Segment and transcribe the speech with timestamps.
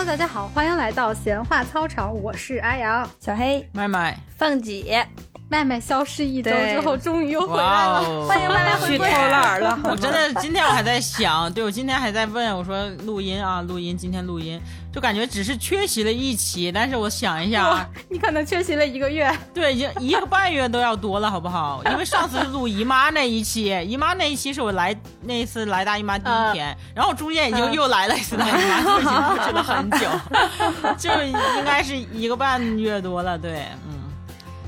[0.00, 5.06] Hello，大家好，欢迎来到闲话操场，我是阿阳，小黑，麦麦，凤姐，
[5.50, 7.98] 麦麦消失一周对之后，终于又回来了。
[8.04, 8.24] 哦！
[8.30, 9.08] 欢迎麦麦回归。
[9.08, 9.76] 去偷懒了。
[9.82, 14.60] 我真的今天我还在想，对我今天还在问我说录音啊，录音，今天录音，
[14.92, 21.82] 就感觉只是缺席了一期，但是我想一下啊，，你可能缺席了一个月，对，已经一个半月都要多了，好不好？
[21.90, 30.06] 因为上次是录姨妈那一期，姨妈那一期是我来那一次来大姨妈第一天，然后中间已经嗯又来了一次大姨妈，就已经过去了很久，
[30.96, 33.99] 就应该是一个半月多了，对，嗯。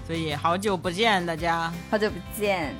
[0.07, 1.73] 所以好久不见，大家。
[1.91, 2.75] 好久不见，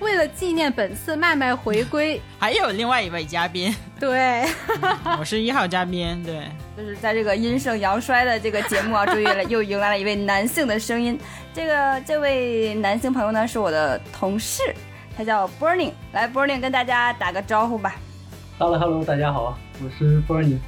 [0.00, 4.44] 为了纪念本次麦麦回归，还有另外一位嘉宾，对，
[5.18, 11.18] 我是一号嘉宾，对，就是在这个阴盛阳衰的这个节目啊，终于了 又迎来了一位男性的声音。
[11.54, 14.62] 这个这位男性朋友呢，是我的同事，
[15.16, 15.92] 他叫 Burning。
[16.12, 17.94] 来，Burning 跟大家打个招呼吧。
[18.58, 20.58] Hello Hello，大家好，我是 Burning，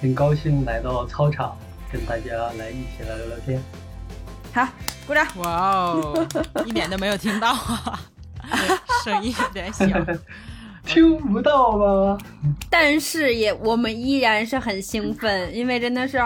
[0.00, 1.56] 很高兴来到操场，
[1.92, 3.62] 跟大家来一起来聊聊天。
[4.52, 4.68] 好，
[5.06, 5.26] 鼓掌。
[5.36, 6.26] 哇哦，
[6.64, 8.00] 一点都没有听到啊，
[9.04, 9.86] 声音有点小，
[10.84, 12.18] 听不到了？
[12.70, 16.22] 但是也我们依然是很兴奋，因为真的是。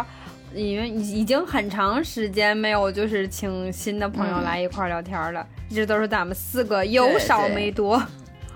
[0.54, 8.02] 因为已已经很长时间没有就是请新的朋友嗯来一块儿聊天了，一直都是咱们四个，有少没多。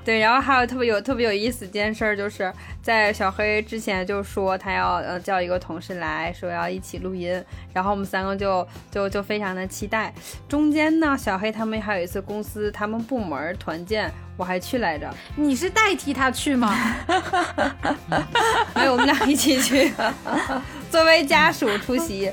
[0.05, 7.41] 对，然后还有特别有特别有意思一件事儿，就是在小黑之前就说他要呃叫一个同事来说要一起录音，
[7.73, 10.13] 然后我们三个就就就非常的期待。
[10.49, 15.09] 中间呢，小黑他们还有一次公司他们部门团建，我还去来着。
[15.37, 16.77] 你是代替他去吗？
[18.75, 19.93] 没有，我们俩一起去，
[20.91, 22.29] 作为家属出席。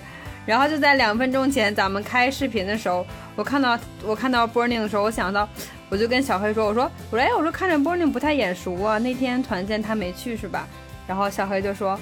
[0.45, 5.47] 然后就在两分钟前，咱们开视频的时候，我看到我看到 Burning 的时候，我想到，
[5.89, 10.67] 我就跟小黑说，我说我说哎，我说看着 Burning 不太眼熟啊，那天团建他没去是吧？
[11.07, 11.99] 然后小黑就说，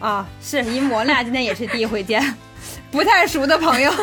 [0.00, 2.20] 啊，是因为我俩今天也是第一回见，
[2.90, 3.90] 不太熟的朋友。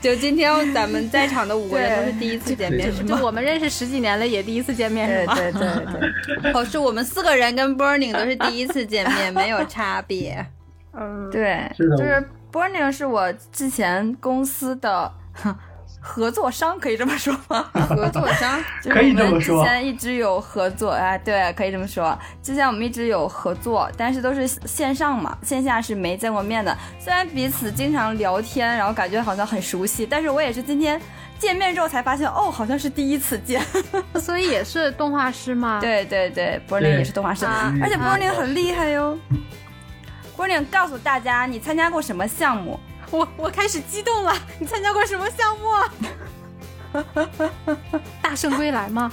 [0.00, 3.08] 就今天咱们在场的五个人都是第一次见面，是吗？
[3.08, 5.34] 就我们认识十几年了，也第一次见面对是吗？
[5.34, 5.60] 对对
[6.42, 10.46] 对哦，是我们四个人跟 Burning 都是第一次见面， 没有差别。
[10.92, 15.12] 嗯，对，是就是 Burning 是我之前公司的
[16.00, 17.68] 合作商，可以这么说吗？
[17.72, 22.16] 合作商，就是可以这我们之前一直有合作啊，对，可以这么说。
[22.42, 26.76] 之前我们一直有合作，但是都是线上嘛，线下是没见过面的。
[26.98, 31.00] 虽然彼此经常聊天，然后感觉好像很熟悉，但是我也是今天
[31.38, 33.60] 见面之后才发现，哦，好像是第一次见。
[34.20, 39.18] 所以也是动画师吗？，对对对，Burning 对也是动画师，啊而且 Burning 很厉害哟。
[40.36, 42.78] Burning 告诉大家，你参加过什么项目？
[43.10, 44.34] 我我开始激动了。
[44.58, 45.92] 你参加过什么项目啊？
[48.22, 49.10] 大圣归来吗？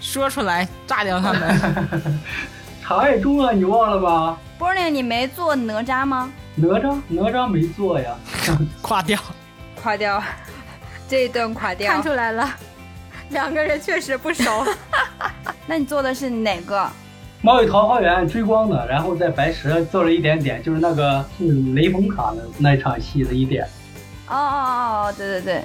[0.00, 2.20] 说出来炸掉他们。
[2.86, 6.30] 长爱中啊，你忘了吧？Burning，你没做哪吒吗？
[6.56, 8.14] 哪吒哪吒没做呀，
[8.82, 9.18] 垮掉，
[9.82, 10.22] 垮掉，
[11.08, 11.90] 这一段垮掉。
[11.92, 12.48] 看出来了，
[13.30, 14.66] 两个人确实不熟。
[15.66, 16.86] 那你做的是哪个？
[17.44, 21.44] 猫与桃花源追光的，然后在白蛇做了一点点，就是那个是
[21.74, 23.62] 雷峰卡的那场戏的一点。
[24.26, 25.64] 哦哦哦哦，对对对，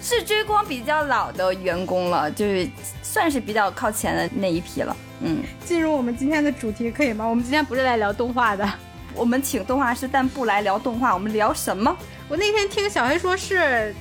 [0.00, 2.66] 是追光比较老的员工了，就是
[3.02, 4.96] 算是比较靠前的那一批了。
[5.20, 7.26] 嗯，进入我们今天的主题可以吗？
[7.26, 8.66] 我们今天不是来聊动画的。
[9.14, 11.94] 我们请动画师，但不来聊动画，我们聊什么？
[12.26, 13.94] 我那天听小黑说是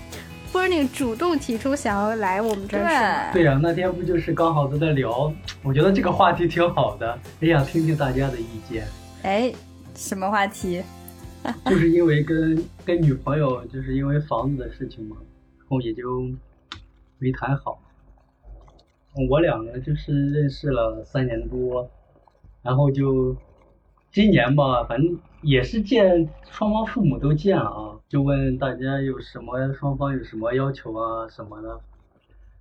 [0.54, 2.88] Burning 主动提出想要来我们这儿
[3.30, 5.32] 是，对呀、那天不就是刚好都在聊，
[5.62, 8.88] 我觉得这个话题挺好的，也想听听大家的意见。
[9.24, 9.54] 哎，
[9.96, 10.84] 什么话题？
[11.66, 15.16] 就是因为跟跟女朋友，就是因为房子的事情嘛，
[15.60, 16.28] 然后也就
[17.20, 17.80] 没谈好。
[19.30, 21.90] 我俩呢，就是认识了三年多，
[22.62, 23.36] 然后就
[24.12, 31.80] 今年吧，反正也是见双方父母都见了啊，就问大家有什么双方有什么要求啊什么的。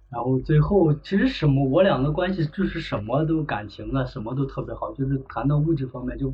[0.09, 6.33] 然后最后其实什么，我俩的关系就是什么都感情啊，什么都特别好，就是谈到物质方面就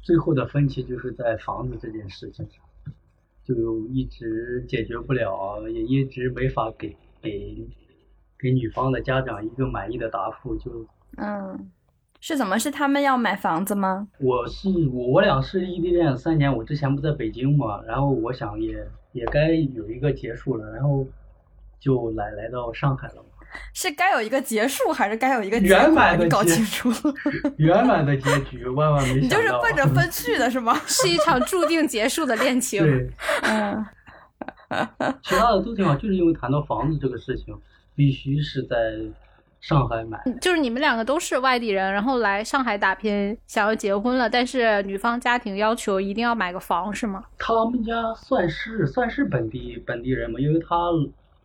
[0.00, 2.62] 最后的分歧就是在房子这件事情上，
[3.44, 7.66] 就一直解决不了，也一直没法给给
[8.38, 10.54] 给女方的家长一个满意的答复。
[10.56, 10.86] 就
[11.16, 11.70] 嗯，
[12.20, 12.58] 是怎么？
[12.58, 14.06] 是他们要买房子吗？
[14.18, 21.06] 我是我我俩是异地恋三年，我之前不在北京嘛，然后我想也也该有一个结束了，然后
[21.80, 23.24] 就来来到上海了嘛。
[23.74, 25.88] 是该有一个结束，还是该有一个圆果？
[25.90, 26.88] 你搞满的结清楚，
[27.58, 29.48] 圆满的结局，万万没想你就是。
[29.62, 30.72] 奔着分去的是吗？
[30.86, 32.80] 是一场注定结束的恋情。
[32.84, 33.10] 对，
[33.42, 33.84] 嗯，
[35.22, 37.52] 其他的都挺好，就是因为谈到房子这个事情，
[37.96, 38.76] 必须是在
[39.60, 40.18] 上海买。
[40.40, 47.24] 就是你们两个都是外地人，然后来上海打拼，想要结婚了，但是女方家庭要求一定要买个房，是吗？
[47.38, 50.76] 他们家算是算是本地本地人嘛，因为他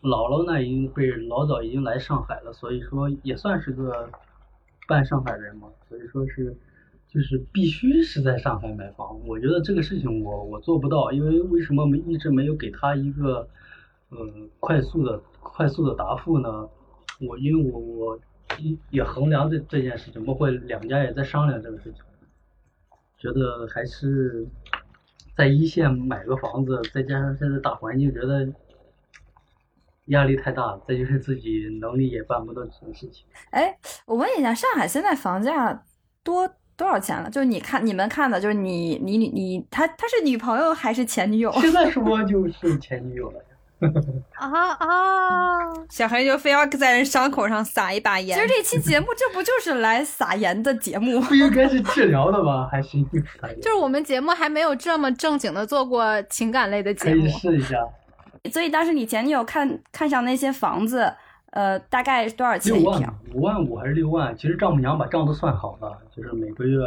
[0.02, 4.10] 姥姥那已经辈老早已经来上海了，所以说也算是个
[4.88, 6.56] 半上海人嘛，所以说是
[7.10, 9.20] 就是必须是在上海买房。
[9.28, 13.48] 我觉得这个事情我我做不到，因为为什么没一直没有给他一个
[14.10, 14.18] 呃
[14.60, 16.70] 快速的快速的答复呢？
[17.22, 18.20] 我因为我我
[18.60, 22.02] 也也衡量这这件事情，包括两家也在商量这个事情，
[23.18, 24.46] 觉得还是
[25.36, 28.48] 在一线买个房子，再加上现在大环境，觉得
[30.08, 33.26] 压力太大了，再就是自己能力也办不到这种事情。
[33.52, 35.84] 哎，我问一下，上海现在房价
[36.24, 37.30] 多多少钱了？
[37.30, 41.52] 就是你看你们看的，就是你你你你他他是女朋友还是前女友？
[41.54, 43.46] 现在说就是前女友了呀。
[44.36, 44.88] 啊啊！
[45.90, 48.38] 小黑就非要在人伤口上撒一把盐。
[48.38, 51.20] 其实这期节目这不就是来撒盐的节目？
[51.22, 52.68] 不应该是治疗的吗？
[52.72, 52.98] 还是
[53.62, 57.32] 就是我们节目还没有这么正经的做过情感类的节目可目以。
[57.32, 57.78] 试一下。
[58.52, 61.12] 所以当时你前女友看看上那些房子，
[61.52, 63.14] 呃，大概多少钱六万一平？
[63.34, 64.36] 五万五还是六万？
[64.38, 66.78] 其实丈母娘把账都算好了，就是每个月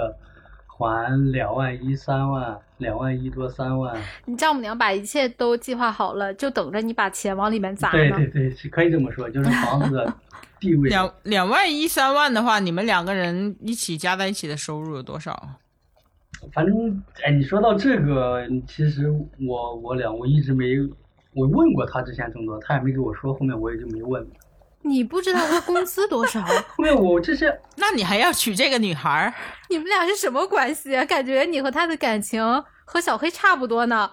[0.79, 4.01] 还两万一、三万，两万一多三万。
[4.27, 7.93] 你丈母娘把一切都计划好了，就等着你把钱往里面砸呢。
[7.93, 10.15] 对对对，是可以这么说，就是房子的
[10.61, 10.89] 地位。
[10.89, 15.37] 两两万一三万的话，你们两个人一起加在一起的收入有多少？
[16.53, 19.11] 反正，哎，你说到这个，其实
[19.41, 20.79] 我我俩我一直没，
[21.35, 24.29] 我问过他之前挣多少，他也没给我说，后面我也就没问了。
[24.89, 26.43] 你不知道他工资多少？
[26.79, 29.35] 没有我这是 那你还要娶这个女孩儿？
[29.69, 31.05] 你们俩是什么关系啊？
[31.05, 32.43] 感觉你和他的感情
[32.85, 34.11] 和小黑差不多呢。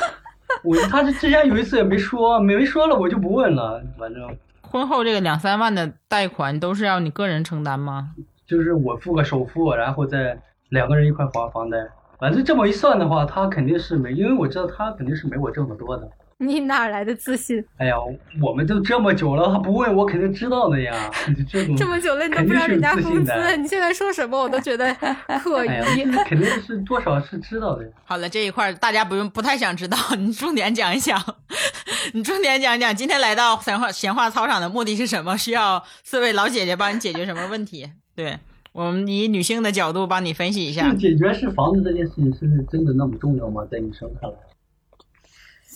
[0.62, 8.10] 我他这之前有一次也没说，没没说了我就不问了，反正婚后这个两三万的贷款都是要你个人承担吗？
[8.46, 10.38] 就是我付个首付，然后再
[10.70, 11.78] 两个人一块还房贷。
[12.18, 16.08] 反正这么一算的话，他肯定是没，因为我知道他肯定是没我挣得多的。
[16.38, 17.64] 你哪来的自信？
[17.78, 17.94] 哎呀，
[18.42, 21.10] 我们都这么久了，他不问我肯定知道的呀。
[21.48, 24.94] 这种这么久了，你都不知道人家工资，你现在说什么我都觉得
[25.42, 25.68] 可疑。
[25.68, 27.90] 哎呀， 那肯定是多少是知道的呀。
[28.04, 31.20] 好了，这一块儿大家不用不太想知道，你重点讲一讲，
[32.12, 35.36] 你重点讲一讲，今天来到闲话闲话操场的目的是什么？
[35.36, 37.90] 需要四位老姐姐帮你解决什么问题？
[38.16, 38.38] 对
[38.72, 40.96] 我们以女性的角度帮你分析一下就。
[40.98, 43.62] 解决是房子这件事情，是真的那么重要吗？
[43.70, 44.36] 在你生看来，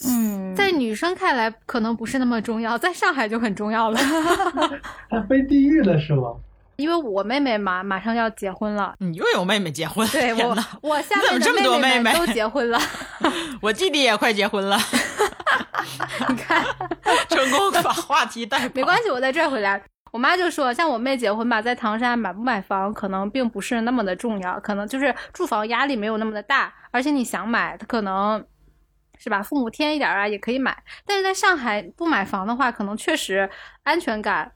[0.07, 3.99] 嗯，在女生看来可能不是那么重要， 在上海就很重要了。
[5.09, 6.35] 还飞地狱了是吗？
[6.77, 12.79] 因为我妹妹马马上要结婚了，你又有妹妹结婚，对我我下你怎么这么多面的妹妹都结婚了。
[13.61, 14.77] 我弟弟也快结婚了，
[16.29, 16.63] 你看，
[17.27, 18.69] 成功把话题带。
[18.73, 19.81] 没关系，我再拽回来。
[20.11, 28.41] 我妈就说，像我妹结婚吧，在唐山买不买房可能并不是那么的重要，可能就是住房压力没有那么的大，而且你想买，她可能
[29.19, 30.75] 是吧，父母添一点啊也可以买。
[31.05, 33.47] 但是在上海不买房的话，可能确实
[33.83, 34.51] 安全感、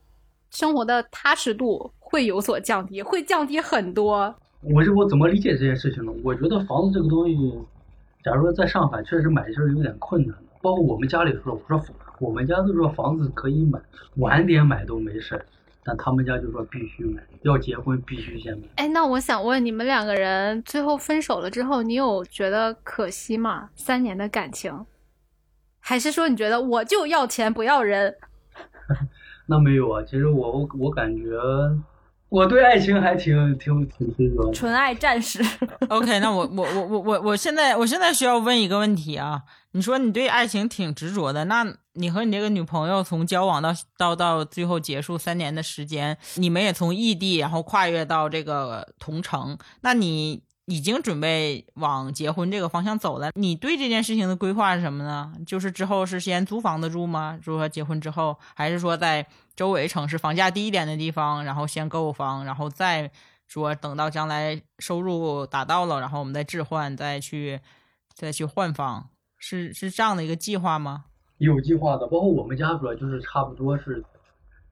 [0.50, 4.34] 生活的踏实度会有所降低，会降低很多。
[4.62, 6.12] 我是我怎么理解这件事情呢？
[6.24, 7.36] 我觉得房子这个东西，
[8.24, 11.86] 假如说在上海确实买就是有点困难，包括我们家里说，我说
[12.20, 13.78] 我们家都说房子可以买，
[14.16, 15.46] 晚点买都没事儿，
[15.86, 18.64] 但他们家就说必须买，要结婚必须先买。
[18.78, 23.70] 哎，那我想问你们两个人最后分手了之后，你有觉得可惜吗？
[23.76, 24.86] 三年的感情，
[25.80, 28.16] 还是说你觉得我就要钱不要人？
[29.48, 31.38] 那没有啊，其实我我我感觉
[32.30, 34.54] 我对爱情还挺挺挺执着的。
[34.54, 35.44] 纯爱战士。
[35.90, 55.34] OK，那我我我我我我现在我现在需要问一个问题啊，你说你对爱情挺执着的，那你和你这个女朋友从交往到到到最后结束三年的时间，你们也从异地然后跨越到这个同城，那你已经准备往结婚这个方向走了，你对这件事情的规划是什么呢？
[55.46, 57.38] 就是之后是先租房子住吗？
[57.44, 63.12] 如说结婚之后，还是说在周围城市房价低一点的地方，然后先购房，然后再
[63.46, 67.60] 说等到将来收入达到了，然后我们再置换，再去
[68.16, 71.06] 再去换房，是是这样的一个计划吗？
[71.44, 74.04] 有计划的，包括我们家主要就是差不多是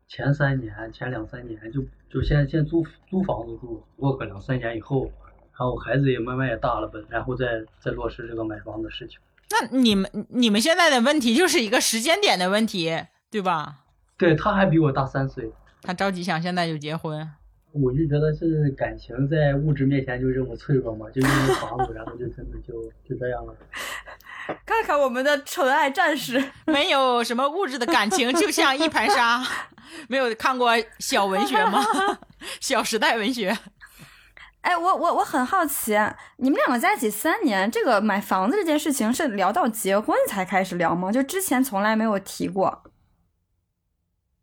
[0.08, 5.06] 前三年、前两三年就就先先租租房子住，过个两三年以后，
[5.58, 9.20] 然后孩子也慢慢也大了呗，然后再再落实这个买房的事情。
[9.50, 13.80] 那你们你们现在的问题就是一个时间点的问题，对吧？
[14.18, 15.52] 对，他还比我大三岁，
[15.82, 17.30] 他着急想现在就结婚，
[17.74, 22.74] 我就觉得是感情在物质面前就这么脆弱嘛，就因为房子，然后就真的就
[23.08, 23.56] 就这样了。
[24.66, 29.42] 看看我们的纯爱战士，没有什么物质的感情，就像一盘沙。
[30.10, 31.82] 没有看过小文学吗？
[32.60, 33.58] 小时代文学。
[34.62, 35.98] 哎，我我我很好奇，
[36.38, 41.12] 你们两个在一起三年，这个买房子这件事情是聊到结婚才开始聊吗？
[41.12, 42.84] 就之前从来没有提过。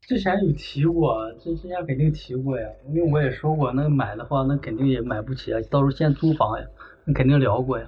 [0.09, 6.65] 之前有提过，这之前肯定提过呀，因为我也说过，那买的话，那肯定也买不起啊，到时候先租房呀，
[7.05, 7.85] 那肯定聊过呀。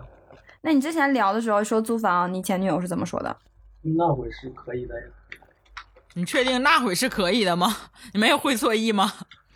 [0.61, 3.35] 那你之前聊的时候说租房，你前女友是怎么说的？
[3.81, 5.07] 那会是可以的呀。
[6.13, 7.75] 你确定那会是可以的吗？
[8.13, 9.11] 你没有会错意吗？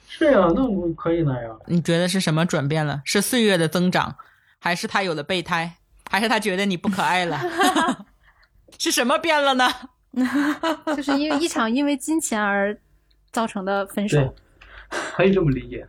[0.08, 1.50] 是呀，那我可以的呀。
[1.66, 3.02] 你觉得是什么转变了？
[3.04, 4.16] 是岁月的增长，
[4.58, 5.74] 还是他有了备胎，
[6.10, 7.38] 还是他觉得你不可爱了？
[8.78, 9.68] 是什么变了呢？
[10.96, 12.76] 就是因为一场因为金钱而
[13.32, 14.34] 造成的分手。，
[15.16, 15.86] 可以这么理解。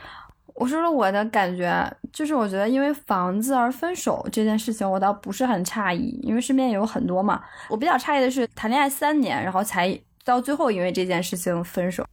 [0.55, 7.43] 我说说我的感觉，就是我觉得因为房子而分手这件事情，我倒不是很诧异，因为身边也有很多嘛。
[7.69, 12.05] 我比较诧异的是谈恋爱三年，然后才到最后因为这件事情分手。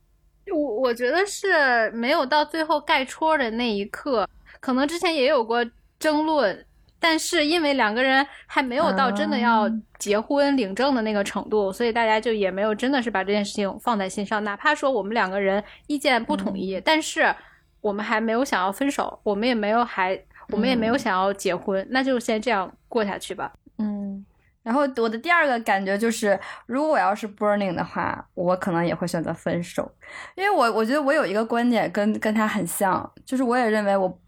[0.53, 4.29] 我我觉得是没有到最后盖戳的那一刻，
[4.59, 5.65] 可能之前也有过
[6.01, 6.67] 争论，
[7.03, 9.69] 但是因为两个人还没有到真的要
[9.99, 14.43] 结婚领证的那个程度，所以大家就也没有真的是把这件事情放在心上。
[14.45, 17.35] 哪怕说我们两个人意见不统一，但是
[17.81, 20.17] 我们还没有想要分手，我们也没有还
[20.51, 23.53] 我们也没有想要结婚，那就先这样过下去吧。
[23.79, 24.25] 嗯，
[24.63, 29.91] 然后我的第二个感觉就是，如果我要是 Burning 的话，我可能也会选择分手，
[30.37, 34.21] 因为我我觉得我有一个观点跟跟他很像，就是我也认为我，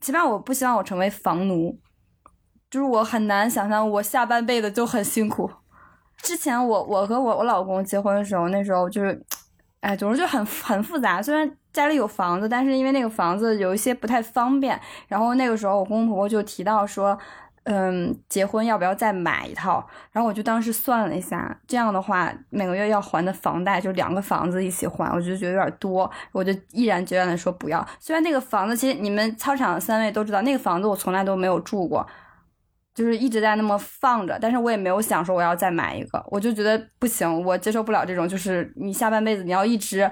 [0.00, 1.76] 起码我不希望我成为房奴，
[2.70, 5.50] 就是我很难想象我下半辈子就很辛苦。
[6.18, 9.20] 之前我我和我我老公结婚的时候，那时候就是，
[9.80, 11.20] 哎，总之就很很复杂。
[11.22, 17.18] 虽然家里有房子，但是因为那个房子有一些不太方便，然后那个时候我公公婆婆就提到说，
[17.64, 19.84] 嗯，结婚要不要再买一套？
[20.12, 27.84] 然后我就当时算了一下，这样的话每个月要还的房贷就两个房子一起还，我就觉得有点多，我就毅然决然的说不要。
[27.98, 32.06] 虽然那个房子，其实你们操场的三位都知道，那个房子我从来都没有住过。
[33.00, 40.10] 就是一直在那么放着，但是我也没有想说我要再买一个，我就觉得不行，我接受不了这种，就是你下半辈子你要一直，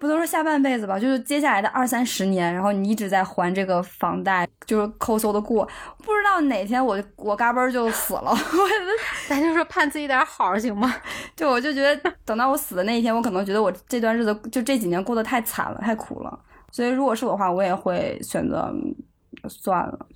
[0.00, 8.36] 不能说下半辈子吧，就是接下来的二三十年，然后你一直在还这个房贷，就是抠搜的过，不知道哪天我我嘎嘣儿就死了， 我
[9.28, 10.90] 咱就说盼自己点好行吗？
[11.36, 16.38] 就我就觉得等到我死的那一天，我可能觉得我这段日子就这几年过得太惨了，太苦了，
[16.72, 18.96] 所以如果是我的话，我也会选择嗯
[19.50, 20.06] 算了。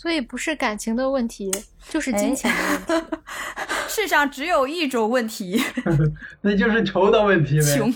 [0.00, 1.50] 所以不是感情的问题，
[1.88, 2.54] 就是金钱
[2.86, 3.16] 的问题。
[3.90, 5.60] 世上只有一种问题，
[6.40, 7.92] 那就是愁的问题呗， 穷。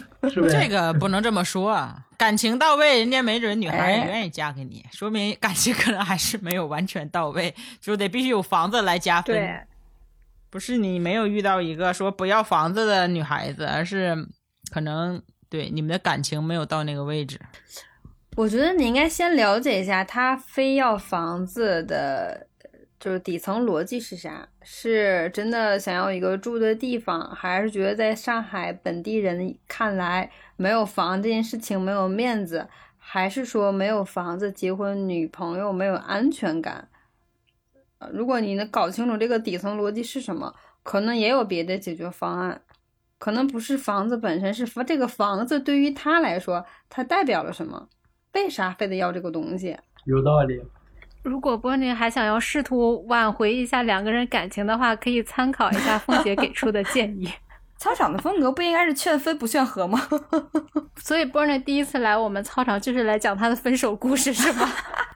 [0.50, 9.36] 这个不能这么说啊，感情到位，人家没准女孩也哎愿意嫁给你，说明感情可能还是没有完全到位，就得必须有房子来加分。
[9.36, 9.60] 对，
[10.50, 14.26] 不是你没有遇到一个说不要房子的女孩子，而是
[14.72, 17.38] 可能对你们的感情没有到那个位置。
[18.34, 22.46] 我觉得你应该先了解一下他非要房子的，
[22.98, 24.48] 就是底层逻辑是啥？
[24.62, 36.88] 是真的想要一个住的地方，还是觉得在上海本地人看来没有房这件事情没有面子，还是说没有房子结婚女朋友没有安全感？
[38.12, 42.62] 如果你能搞清楚这个底层逻辑是什么，可能也有别的解决方案。
[43.18, 47.88] 可能不是房子本身，是这个房子对于他来说，它代表了什么？
[48.34, 49.76] 为啥非得要这个东西？
[50.04, 50.62] 有道理。
[51.22, 57.30] 如果波宁还想要试图挽回一下两个人感情的话，可以参考一下凤姐给出的建议。
[57.78, 60.00] 操场的风格不应该是劝分不劝和吗？
[61.02, 64.68] 所以波宁第一次来我们操场就是来讲他的分手故事，是吧？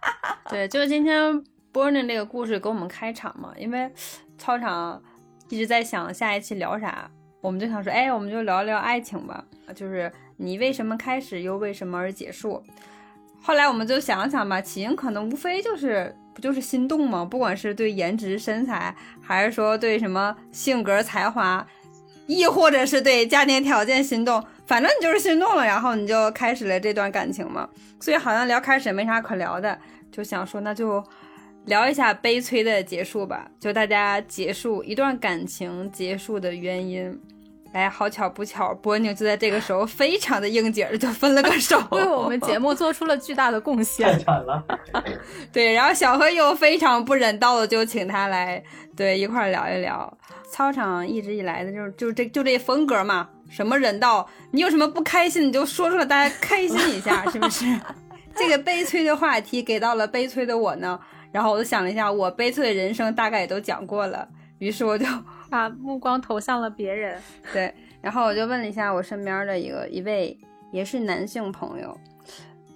[0.51, 1.43] 对，就是今天
[1.73, 3.91] Born 这个故事给我们开场嘛，因为
[4.39, 5.01] 操场
[5.49, 7.09] 一直在想下一期聊啥，
[7.41, 9.45] 我们就想说，哎，我们就聊聊爱情吧，
[9.75, 12.63] 就是你为什么开始，又为什么而结束。
[13.47, 17.25] 后来我们就想想吧，起因可能无非就是不就是心动吗？
[17.25, 21.65] 不管是对颜值、身材，还是说对什么性格、才华，
[22.27, 27.69] 亦或者是对家庭条件心动，反正你就是心动了，然后你就开始了这段感情嘛。
[28.01, 29.79] 所以好像聊开始没啥可聊的，
[30.11, 31.01] 就想说那就
[31.67, 37.17] 聊一下悲催的结束吧，就大家结束一段感情结束的原因。
[37.77, 44.25] 哎，好巧不巧，波妞就在这个时候非常的应景儿，就分了个手， 为我们节目做出了巨大的贡献太献。
[44.25, 44.65] 惨了，
[45.53, 48.63] 对，然后小何又非常不忍道的就请他来，
[48.97, 50.11] 对一块儿聊一聊。
[50.51, 57.67] 操场一直以来的就是就这就这风格嘛，什么人道，你有什么不开心你就说出来，大家开心一下，是不是？
[58.35, 60.99] 这个悲催的话题给到了悲催的我呢，
[61.31, 64.27] 然后我就想了一下，我悲催的人生大概也都讲过了，
[64.61, 65.05] 于是我就
[65.49, 67.21] 把目光投向了别人。
[67.53, 70.39] 对，然后我就问了一下我身边的一个一位
[70.73, 71.99] 也是男性朋友，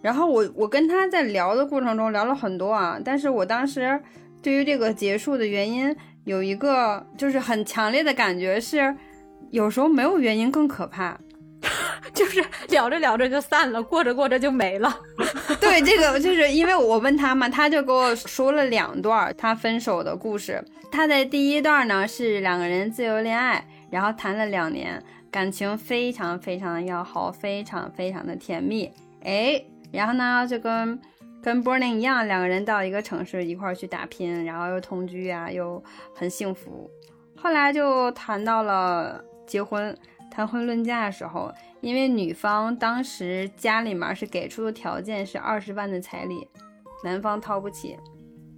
[0.00, 4.00] 然后我我跟他在聊的过程中聊了很多啊，但是我当时
[4.43, 8.95] 对于这个结束的原因有一个就是很强烈的感觉是，
[9.50, 11.19] 有时候没有原因更可怕。
[12.21, 14.95] 就是聊着聊着就散了，过着过着就没了。
[15.59, 20.62] 对，这个就是因为我问他嘛，他就给我说了两段他分手的故事。
[20.93, 28.93] 他的第一段呢是两个人自由恋爱，然后谈了两年，感情非常非常的要好，非常非常的甜蜜。
[29.23, 31.00] 哎，然后呢就跟
[31.43, 35.83] 跟 Burning 一样，两个人到一个城市一块去打拼，然后又同居啊，又
[36.15, 36.91] 很幸福。
[37.35, 39.97] 后来就谈到了结婚。
[40.31, 46.47] 谈婚论嫁的时候，因为女方当时家里面是给出的条件是二十万的彩礼，
[47.05, 47.99] 男方掏不起，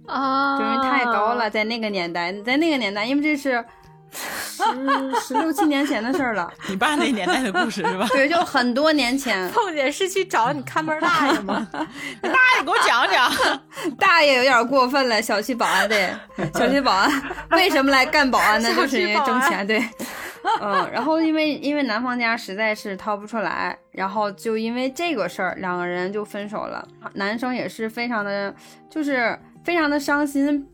[0.07, 3.65] 啊，就是太高了，在那个年代，在那个年代，因为这是
[4.11, 4.63] 十
[5.27, 8.07] 十六七年前的事儿了，你爸那年代的故事是吧？
[8.11, 9.49] 对，就很多年前。
[9.49, 11.67] 凤姐是去找你看门大爷吗？
[11.73, 13.31] 大爷给我讲讲，
[13.97, 16.13] 大爷有点过分了，小区保安对，
[16.53, 17.11] 小区保安
[17.51, 18.69] 为什么来干保安呢？
[18.75, 19.83] 就是因为挣钱，对。
[20.61, 26.87] 嗯，然后因为因为男方家实在是掏不出来，然后就因为这个事儿，两个人就分手了。
[27.13, 28.53] 男生也是非常的，
[28.89, 30.67] 就是非常的伤心，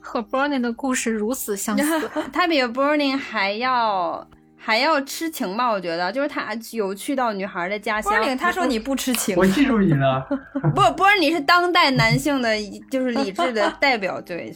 [0.00, 2.10] 和 Burning 的故事如此相似。
[2.32, 5.70] 他比 Burning 还要还要痴情吧？
[5.70, 8.12] 我觉得，就是他有去到女孩的家乡。
[8.12, 10.26] Burning 他说你不痴情我，记住你了。
[10.74, 12.54] 不不是你是当代男性的，
[12.90, 14.54] 就是理智的代表，对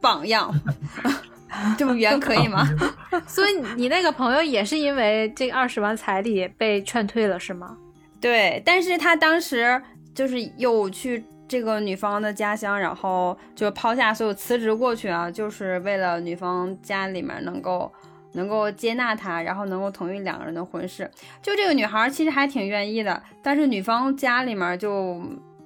[0.00, 0.52] 榜样。
[1.76, 2.66] 这么圆可以吗？
[3.26, 7.76] 所以你那个朋友也是因为这二十万彩礼被劝退了，是吗？
[8.20, 9.80] 对，但是他当时
[10.14, 17.90] 就是又去这个女方的家乡，然后就抛下所有辞职过去啊，就是为了女方家里面能够
[18.32, 21.10] 能够接纳他，然后能够同意两个人的婚事。
[21.42, 25.20] 就这个女孩其实还挺愿意的，但是女方家里面就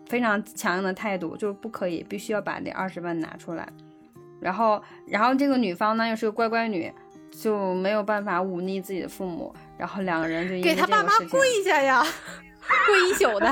[0.08, 3.68] 非常强硬的态度，就是不可以，必须要把这二十万拿出来。
[4.44, 6.92] 然后，然后这个女方呢又是个乖乖女，
[7.30, 12.04] 就没有办法忤逆自己的父母，然后两个人就因为给他爸妈跪下呀，
[12.86, 13.46] 跪一宿的。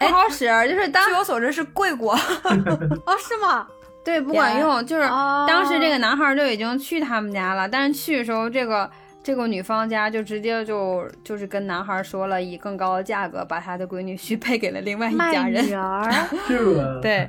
[0.00, 2.14] 不好使，就是当据我所知是跪过。
[3.06, 3.64] 哦，是吗？
[4.04, 8.90] 对不管用，就是哦当时这个男孩就已经去他们家了，但是去的时候，这个
[9.22, 15.74] 这个女方家就直接就就是跟男孩说了，以更高的价格把他的闺女许配给了另外一家卖人女。
[15.74, 16.10] 儿。
[17.02, 17.28] 对，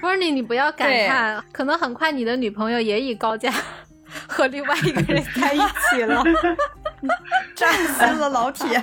[0.00, 3.52] Bernie，你不要感叹，可能很快你的女朋友也以高价
[4.28, 6.22] 和另外一个人在一起了。
[7.56, 8.82] 扎心了，老铁。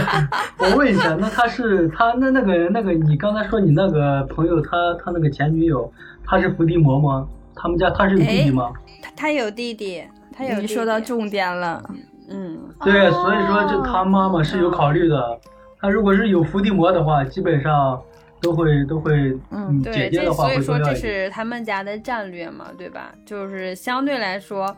[0.58, 4.70] 我问一下，那他是他那那个那个，你刚才说你那个朋友他
[5.04, 5.90] 他那个前女友，
[6.24, 7.26] 他是伏地魔吗？
[7.54, 8.72] 他们家他是有弟弟吗？
[9.02, 10.02] 他他有弟弟，
[10.36, 11.82] 他有弟弟你说到重点了，
[12.30, 15.38] 嗯，对，所以说这他妈妈是有考虑的。
[15.80, 18.00] 他如果是有伏地魔的话，基本上
[18.40, 19.12] 都会都会，
[19.50, 20.94] 嗯，对，这所以说这。
[20.94, 23.12] 是他们家的战略嘛，对吧？
[23.26, 24.76] 就是相对来说，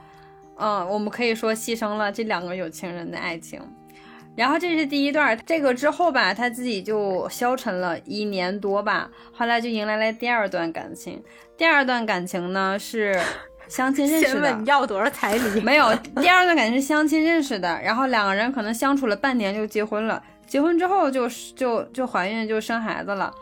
[0.56, 3.60] 嗯，我们可以说牺牲了这两个有情人的爱情。
[4.36, 11.22] 然后这是第一段，这个之后吧，他自己就消沉了一年多吧，后来就迎来了第二段感情。
[11.58, 13.20] 第二段感情呢是
[13.68, 15.60] 相亲认识的先问，要多少彩礼？
[15.60, 23.32] 没有，第二段感情是相亲认识的，然后两个人可能相处了半年就结婚了，结婚之后就就就怀孕就生孩子了，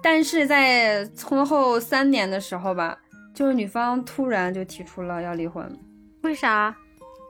[0.00, 2.96] 但是在婚后三年的时候吧，
[3.34, 5.68] 就是女方突然就提出了要离婚，
[6.22, 6.72] 为啥？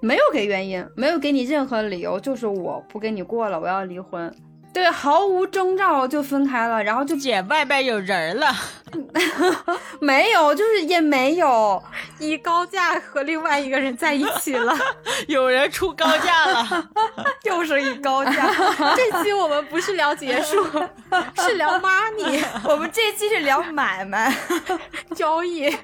[0.02, 4.30] 没有给原因，没有给你任何理由，就是我不跟你过了，我要离婚。
[4.72, 8.54] 对，毫无征兆就分开了，然后就姐外边有人了，
[10.00, 11.82] 没有，就是也没有，
[12.20, 14.76] 以高价和另外一个人在一起了。
[15.26, 16.88] 有人出高价了，
[17.44, 18.48] 又是一高价。
[18.94, 20.64] 这期我们不是聊结束，
[21.42, 24.32] 是聊 money 我们这期是聊买卖，
[25.14, 25.74] 交易。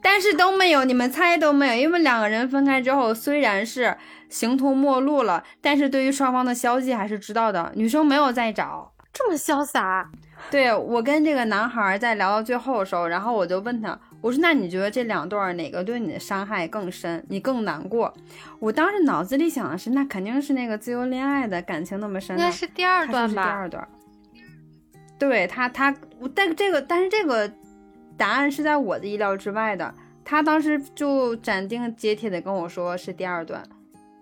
[0.00, 3.96] 但是都没有，你们猜都没有，因为两个人分开之后，虽然是
[4.28, 7.72] 形同陌路了，但是对于双方的消息还是知道的。
[7.74, 8.92] 女生没有再找。
[9.10, 10.08] 这么潇洒，
[10.48, 18.14] 对我跟这个男孩在聊到最后的时候，然后我就问他，我说：“那你觉得这两段哪个对你的伤害更深，你更难过？”
[18.60, 23.54] 我当时脑子里想的是，那肯定是那个自由恋爱的感情那么深的，应该是第二段吧是第？
[23.54, 23.88] 二段。
[25.18, 27.50] 对他，他，我但这个，但是这个
[28.16, 29.92] 答案是在我的意料之外的。
[30.24, 33.64] 他当时就斩钉截铁的跟我说是第二段，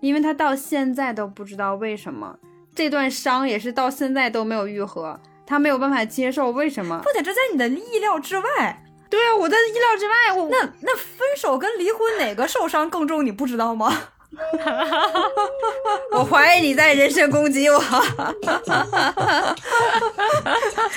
[0.06, 2.36] 因为他到现在都不知道为什么
[2.74, 6.98] 这段伤也是到现在都没有愈合，他没有办法接受为什么。
[6.98, 8.84] 不得这在你的意料之外。
[9.10, 13.26] 对啊，我在意料之外，我那那分手跟离婚哪个受伤更重？
[13.26, 13.92] 你不知道吗？
[16.12, 17.80] 我怀疑你在人身攻击我。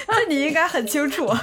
[0.07, 1.27] 这你应该很清楚。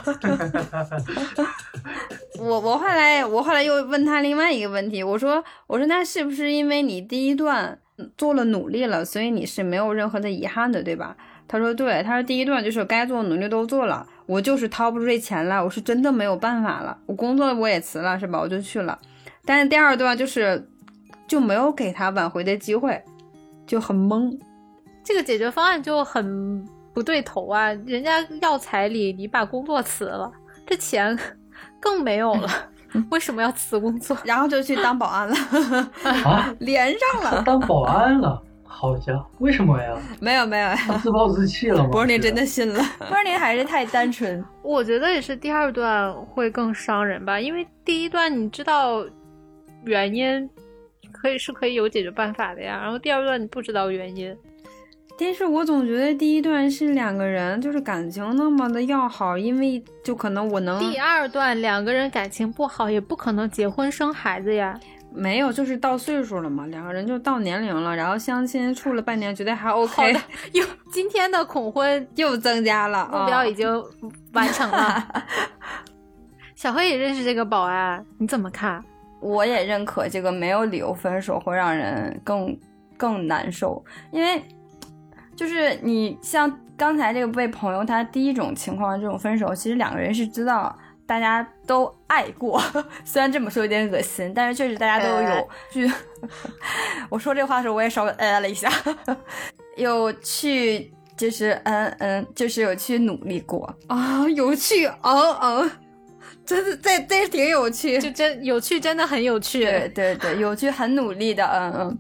[2.39, 7.79] 我我后来我后来又问他另外一个问题，我说我说那是不是因为你第一段
[8.17, 11.17] 做了努力了，所以你是没有任何的遗憾的，对吧？
[11.49, 18.41] 他说对，他说第一段就是该做努力都做了，我就是掏不出这钱来，我是真的没有办法了，我工作我也辞了，是吧？
[18.41, 18.99] 我就去了，
[19.45, 20.69] 但是第二段就是
[21.29, 23.01] 就没有给他挽回的机会，
[23.67, 24.37] 就很懵。
[25.05, 27.73] 这个解决方案就很不对头啊！
[27.87, 30.33] 人家要彩礼，你把工作辞了，
[30.67, 31.17] 这钱
[31.81, 32.49] 更没有了，
[33.11, 34.17] 为什么要辞工作？
[34.25, 35.37] 然后就去当保安了，
[36.25, 37.43] 啊， 连上了。
[37.45, 39.97] 当保安了，好家伙，为什么呀？
[40.21, 41.89] 没有没有，他自暴自弃了吗？
[41.93, 42.83] 不是你真的信了。
[42.99, 44.45] 不是你还是太单纯。
[44.63, 49.05] 我觉得也是第二段会更伤人吧，因为第一段你知道
[49.85, 50.49] 原因，
[51.13, 54.37] 可以是可以有解决办法的呀，然后第二段你不知道原因，
[55.19, 64.79] 但是我总觉得第一段是两个人就是感情那么的要好，因为就可能我能第二段两个人感情不好，也不可能结婚生孩子呀。
[65.11, 70.21] 没有，就是到岁数了嘛，两个人就到年龄了，然后相亲处了半年，觉得还 OK，的，
[70.53, 73.85] 又今天的恐婚 又增加了目标已啊经
[74.35, 75.09] 完成了。
[76.55, 78.85] 小黑也认识这个保安，你怎么看？
[79.21, 82.55] 我也认可这个没有理由分手会让人更
[82.99, 84.43] 更难受，因为
[85.37, 92.61] 就是你像刚才这个被朋友他第一种情况这种分手，其实两个人是知道大家都爱过，
[93.05, 95.91] 虽然这么说有点恶心，但是确实大家都有去。
[97.11, 98.71] 我说这话的时候我也稍微呃了一下，
[99.77, 103.73] 有去就是嗯嗯，就是有去努力过。
[103.87, 105.71] 啊，有趣，嗯嗯，
[106.45, 109.65] 真的这这挺有趣，就真有趣，真的很有趣。
[109.65, 111.99] 对对对，有趣很努力的，嗯嗯。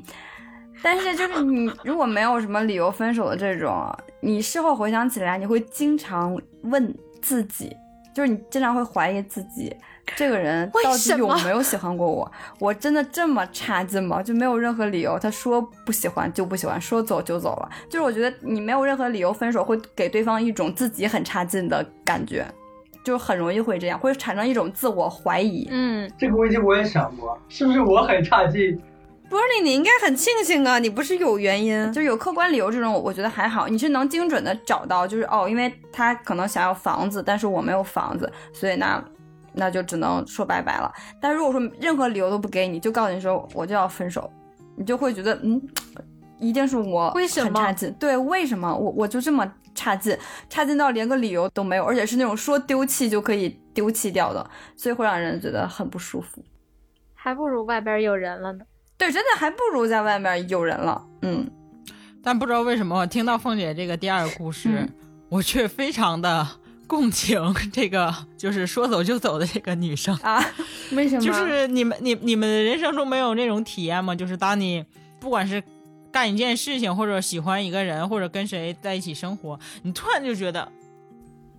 [0.87, 7.77] 但是就是你如果没有什么理由分手的这种，你事后回想起来，你会经常问自己，
[8.15, 9.75] 就是你经常会怀疑自己，
[10.15, 12.31] 这个人到底有没有喜欢过我？
[12.61, 14.23] 我真的这么差劲吗？
[14.23, 17.69] 就没有任何理由，他说不喜欢就不喜欢，说走就走了。
[17.91, 22.47] 就是我觉得你没有任何理由分手，会给对方一种自己很差劲的感觉，
[23.03, 25.67] 就很容易会这样，会产生一种自我怀疑。
[25.69, 28.81] 嗯，这个问题我也想过，是不是我很差劲？
[29.29, 39.03] 波利，你应该很庆幸啊，你不是有原因，就是有客观理由这种，我觉得还好，你是能精准的找到，就是哦，因为他可能想要房子，但是我没有房子，所以那
[39.53, 40.93] 那就只能说拜拜了。
[41.21, 44.31] 但如果说任何理由都不给你，就告诉你说我就要分手，
[44.77, 45.61] 你就会觉得嗯，
[46.39, 47.93] 一定是我为什么很差劲？
[47.95, 50.17] 对，为什么我我就这么差劲，
[50.49, 56.45] 差劲到连个理由都没有，而且是那种说丢弃就可以丢弃掉的，所以会让人觉得很不舒服。
[57.15, 58.65] 还不如外边有人了呢。
[58.99, 61.05] 对，真的还不如在外面有人了。
[61.23, 61.49] 嗯，
[62.23, 64.89] 但不知道为什么，我听到凤姐这个第二个故事，嗯
[65.29, 66.47] 我却非常的
[66.87, 67.41] 共情
[67.73, 70.15] 这个就是说走就走的这个女生。
[70.23, 70.43] 啊，
[70.93, 71.21] 为什么？
[71.21, 74.15] 就是你们你你们的人生中没有那种体验吗？
[74.15, 74.85] 就是当你
[75.19, 75.63] 不管是
[76.13, 80.71] 干一件事情，或者喜欢一个人，或者跟谁在一起生活，你突然就觉得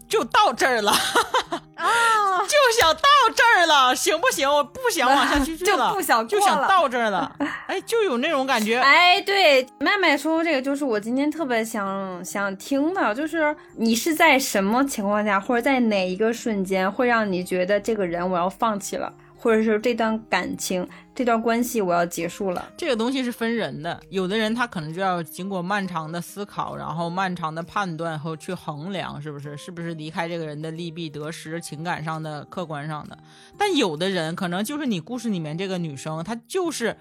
[0.08, 3.02] 就到这儿了啊， 就想到
[3.36, 4.50] 这儿了，行不行？
[4.50, 7.32] 我不想往下去就了， 不想就想到这儿了。
[7.68, 8.78] 哎，就有那种感觉。
[8.78, 22.68] 哎，对，麦麦说这个就是我今天特别想想听的，就是你是在什么情况下，或者在哪一个瞬间，会让你觉得这个人我要放弃了，或者是这段感情、这段关系我要结束了？
[22.76, 33.18] 这个东西是分人的，有的人他可能就要经过漫长的思考，然后漫长的判断和去衡量，是不是是不是离开这个人的利弊得失，情感上的、客观上的。
[33.58, 36.98] 但有的人可能就是你故事里面这个女生，她就是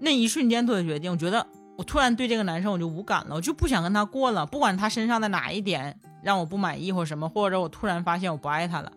[0.00, 8.92] 那一瞬间做的决定，我觉得我突然对这个男生我就无感了，我就不想跟他过了，不管他身上的哪一点让我不满意或什么，或者我突然发现我不爱他了。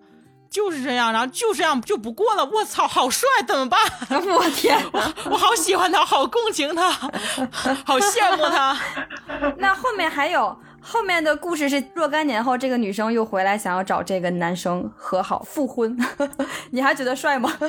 [0.49, 2.45] 就是这样，然后就这样就不过了。
[2.45, 3.79] 我操，好帅，怎么办？
[4.09, 4.77] 我天，
[5.29, 8.77] 我好喜欢他，好共情他，好羡慕他。
[9.57, 15.97] 那后面还有后面的故事是若干年后，这个女生又回来想要找这个男生和好复婚，
[16.71, 17.53] 你还觉得帅吗？
[17.59, 17.67] 又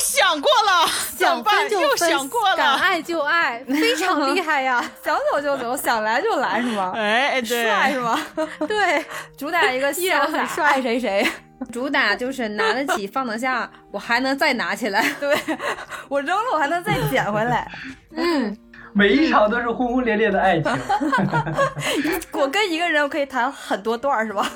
[0.00, 0.86] 想过了，
[1.16, 1.68] 想办？
[1.68, 2.56] 就分，想过了。
[2.56, 4.84] 敢爱就爱，非常厉害呀！
[5.04, 6.92] 想走就走，想来就来是吗？
[6.96, 8.20] 哎哎，对，帅是吗？
[8.66, 9.04] 对，
[9.38, 11.26] 主打一个依然很帅爱谁谁。
[11.72, 15.02] 主打就是拿得起放得下，我还能再拿起来。
[15.18, 15.34] 对
[16.08, 17.70] 我扔了，我还能再捡回来。
[18.14, 18.56] 嗯，
[18.92, 20.70] 每一场都是轰轰烈烈的爱情。
[22.32, 24.50] 我跟一个人，我可以谈很多段儿，是吧？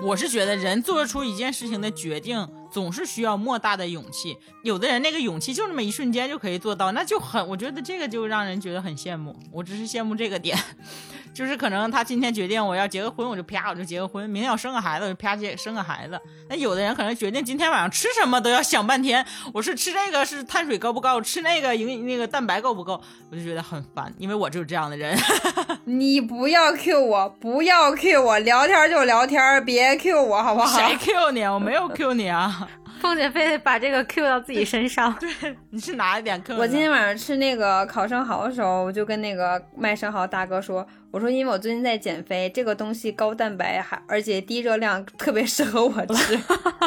[0.00, 4.36] 我是觉得人做出一件事情的决定，总是需要莫大的勇气。
[4.62, 9.36] 有的人那个勇气就那么一瞬间就可以做到，那就很，我觉得这个就让人觉得很羡慕。
[9.52, 10.56] 我只是羡慕这个点，
[11.34, 16.18] 就是可能他今天决定我要结个婚，我就啪我就结个婚；明天要生个孩子，我就啪结生个孩子。
[16.48, 25.18] 那有的人可能决定今天晚上吃什么都要想半天，我是吃这个是碳水高不高，吃那个营那个蛋白够不够，我就觉得很烦，因为我就是这样的人。
[25.84, 30.78] 你不要 Q 我，不要 Q 我，聊天就聊天，别 Q 我好不好？
[30.78, 31.42] 谁 Q 你？
[31.42, 32.61] 我没有 Q 你啊！
[33.02, 35.12] 凤姐非得把这个 Q 到自己身上。
[35.18, 36.56] 对，你是哪一点 Q？
[36.56, 46.38] 我今天晚上吃那个烤生蚝的时候，我就跟那个卖生蚝大哥说，我说因为我最近在减肥，这个东西高蛋白还而且低热量，特别适合我吃。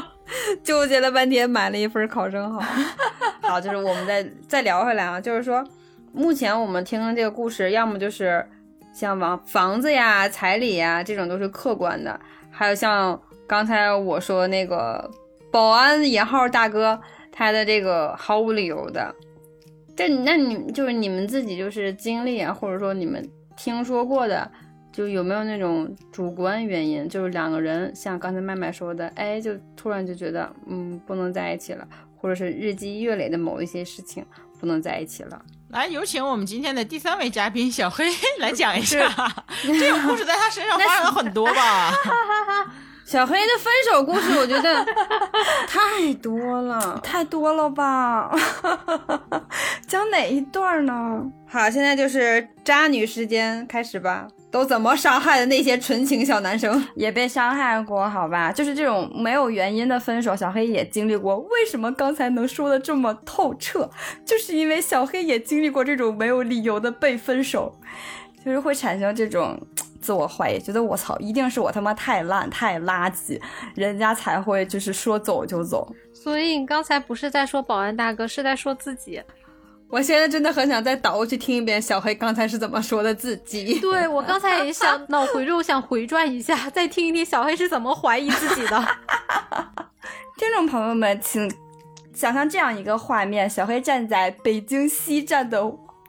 [0.63, 2.63] 纠结了半天，买了一份烤生蚝。
[3.43, 5.61] 好，就是我们再再聊回来啊，就是说，
[6.13, 8.47] 目前我们听的这个故事，要么就是
[8.93, 12.17] 像房房子呀、彩礼呀这种都是客观的，
[12.49, 15.11] 还有像刚才我说那个
[15.55, 16.99] 保安引号大哥
[17.31, 19.15] 他的这个毫无理由的。
[19.95, 24.51] 这那你就是你们自己就是经历啊，或者说你们听说过的。
[24.91, 31.85] 就有没有那种主观原因，就是两个人像刚才麦麦说的，哎，就突然就觉得，嗯，不能在一起了，
[32.17, 34.25] 或者是日积月累的某一些事情
[34.57, 35.41] 不能在一起了。
[35.69, 38.05] 来，有请我们今天的第三位嘉宾小黑
[38.39, 38.99] 来讲一下，
[39.63, 41.91] 这种故事在他身上发生了很多吧？
[43.05, 44.83] 小黑的分手故事，我觉得
[45.69, 48.31] 太多了，太多了吧？
[49.87, 51.23] 讲哪一段呢？
[51.47, 54.27] 好，现在就是渣女时间，开始吧。
[54.49, 58.51] 都怎么伤害的那些纯情小男生也被伤害过，好吧？
[58.51, 61.37] 就是这种没有原因的分手，小黑也经历过。
[61.37, 63.87] 为什么刚才能说的这么透彻？
[64.25, 67.75] 就是因为小黑也经历过这种没有理由的被分手，
[68.43, 69.59] 就是会产生这种
[70.05, 73.41] 自我怀疑，觉得我操，一定是我他妈太烂太垃圾，
[73.73, 75.91] 人家才会就是说走就走。
[76.13, 79.19] 所以你刚才不是在说保安大哥，是在说自己。
[79.87, 83.79] 我现在真的很想再倒过去听一遍小黑刚才是怎么说的自己。
[83.79, 88.85] 对我刚才也想 脑回路，想回转一下，再听一听小黑是怎么怀疑自己的。
[90.37, 91.49] 听众朋友们，请
[92.13, 95.61] 想象这样一个画面：小黑站在北京西站的，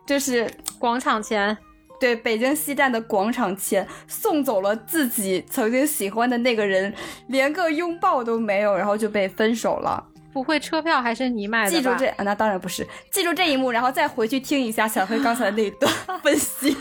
[0.07, 1.57] 就是广场前，
[1.99, 6.93] 对，北京西站的广场前，送走了自己曾经喜欢的那个人，
[7.29, 10.05] 连个拥抱都没有，然后就被分手了。
[10.33, 11.71] 不会车票还是你买的？
[11.71, 12.87] 记住这，啊那当然不是。
[13.11, 15.91] 记住这一幕，然后再回去听一下小黑刚才那一段
[16.23, 16.77] 分析。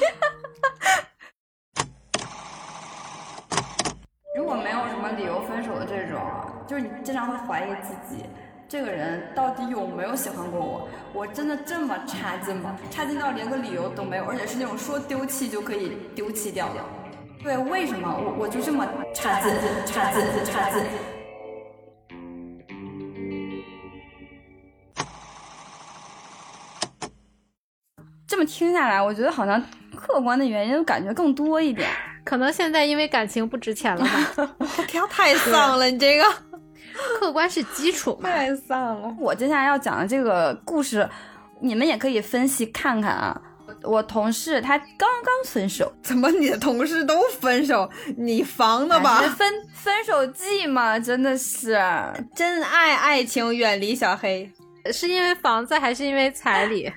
[4.38, 6.19] 如果没有什么理由分手的这种，
[6.67, 8.25] 就是你经常会怀疑自己，
[8.67, 10.89] 这个人到底有没有喜欢过我？
[11.13, 12.75] 我真的这么差劲吗？
[12.89, 16.82] 差劲到连个理由都没有，而且是那种说丢弃就可以丢弃掉的。
[17.43, 19.51] 对，为什么我我就这么差劲？
[19.86, 20.21] 差劲？
[20.43, 20.82] 差劲？
[28.28, 29.63] 这么听下来，我觉得好像
[29.95, 31.88] 客观的原因感觉更多一点。
[32.23, 34.56] 可能现在因为感情不值钱了吧？
[34.58, 35.86] 我天，太丧了！
[35.86, 36.23] 你这个
[37.15, 38.30] 客观是基础嘛？
[38.30, 39.15] 太丧了。
[39.19, 41.10] 我接下来要讲的这个故事，
[41.60, 43.41] 你们也可以分析看看啊。
[43.82, 47.89] 我同事他刚刚分手，怎么你的同事都分手？
[48.17, 49.21] 你防的吧？
[49.21, 51.80] 分分手季嘛，真的是
[52.36, 54.51] 真爱爱情远离小黑，
[54.91, 56.91] 是因为房子还是因为彩礼？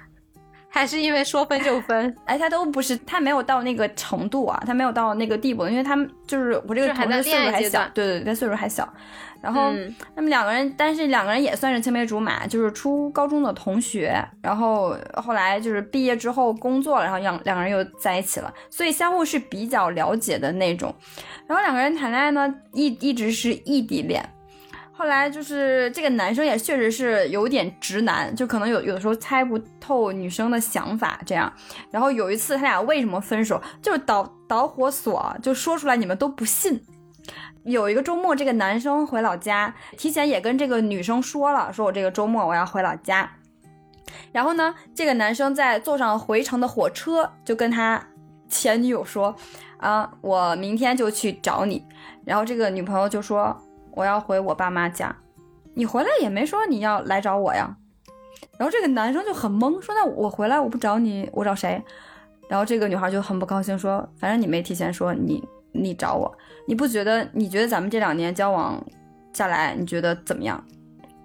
[0.78, 8.88] 还是因为说分就分， 哎，他都不是，他没有到那个程度啊，他没有到那个地步，因为他们就是我这个同事岁数还小，对对对，他岁数还小。
[9.40, 9.70] 然后
[10.16, 14.20] 他们两个人，但是两个人也算是青梅竹马，就是初高中的同学。
[14.42, 20.92] 然后后来就是毕业之后工作了，然后两两个人又在一起了，所以相互是比较了解的那种。
[21.46, 24.28] 然后两个人谈恋爱呢，一一直是异地恋。
[24.98, 31.52] 后来就是这个男生也确实是有点直男，就可能有有的时候猜不透女生的想法这样。
[31.92, 36.82] 然后有一次他俩为什么分手，就是导导火索就说出来你们都不信。
[37.62, 43.30] 有一个周末，这个男生回老家，提前也跟这个女生说了，说我这个周末我要回老家。
[44.32, 48.04] 然后呢，这个男生在坐上回程的火车，就跟他
[48.48, 49.32] 前女友说，
[49.76, 51.86] 啊，我明天就去找你。
[52.24, 53.56] 然后这个女朋友就说。
[53.98, 55.12] 我要回我爸妈家，
[55.74, 57.76] 你回来也没说你要来找我呀。
[58.56, 61.82] 然后这个男生就很懵，说那我回来我不找你，我找谁？
[62.48, 66.32] 然后这个女孩就很不高兴，说反正你没提前说你你找我，
[66.68, 67.28] 你不觉得？
[67.32, 68.80] 你觉得咱们这两年交往
[69.32, 70.64] 下来，你觉得怎么样？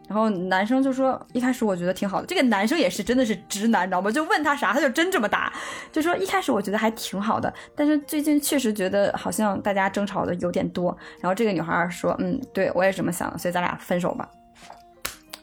[0.08, 4.12] 然后男生就说：“一开始我觉得挺好的。”这个男生也是真的是直男，你知道吗？
[4.12, 5.52] 就问他啥，他就真这么答，
[5.92, 10.96] 就说一开始我觉得还挺好的，但是最近确实觉得好像大家争吵的有点多。
[11.20, 14.30] 然后这个女孩说：“嗯，对我也是这么想的，所以咱俩分手吧。”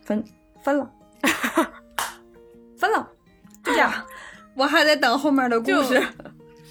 [0.04, 0.24] 分
[0.62, 0.90] 分了，
[2.76, 3.08] 分了，
[3.64, 3.92] 就这样，
[4.54, 6.02] 我还在等后面的故事。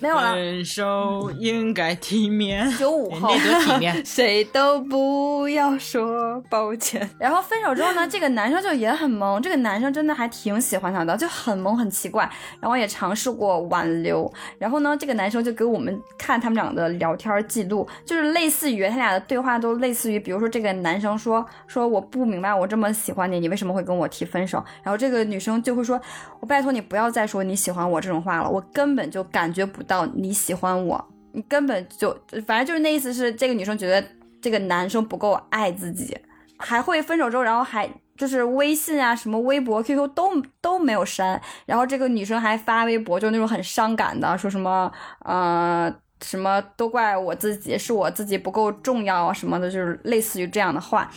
[0.01, 0.33] 没有了。
[0.33, 3.89] 分手应该体面，九五后体面。
[4.05, 7.09] 谁都不要说抱歉。
[7.19, 12.29] 然后分手之后呢，这个男生就也很懵，这个男生真的还挺喜欢她的，就很懵很奇怪。
[12.59, 24.63] 然后也尝试过挽留，然后呢，这个男生就给我们看他们俩的聊天记录，就是类似于他俩的对话都类似于，比如说这个男生说说我不明白，我这么喜欢你，你为什么会跟我提分手？
[24.83, 25.99] 然后这个女生就会说，
[26.39, 34.07] 我拜托你不要再说你喜欢我这种话了，我根本就感觉不到你喜欢我，你根本就反正就是那意思是这个女生觉得
[34.39, 36.17] 这个男生不够爱自己。
[36.61, 44.91] 还会分手之后，然后还就是微信啊、什么微博、QQ 都都没有删，然后这个女生还发微博，就那种很伤感的，说什么
[45.23, 45.89] 呃
[46.21, 51.09] 什么都怪我自己，是我自己不够重要啊什么的，就是类似于这样的话。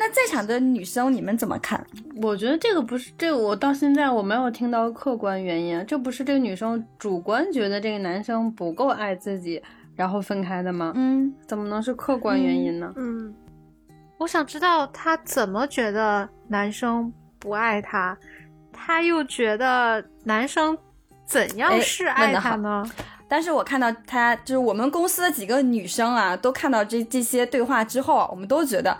[0.00, 1.86] 那在场的女生你们怎么看？
[2.22, 9.62] 我觉得这个不是这个，我到现在我没有听到客观原因，这不是这个女生主观觉得这个男生不够爱自己，
[9.94, 10.94] 然后分开的吗？
[10.96, 12.90] 嗯，怎么能是客观原因呢？
[12.96, 13.34] 嗯，
[14.16, 18.16] 我想知道她怎么觉得男生不爱她，
[18.72, 20.78] 她又觉得男生
[21.26, 22.90] 怎样哎是爱问得好他呢？
[23.28, 28.96] 但是我看到她，就是我们公司的几个女生啊，都看到这这些对话之后啊，我们都觉得，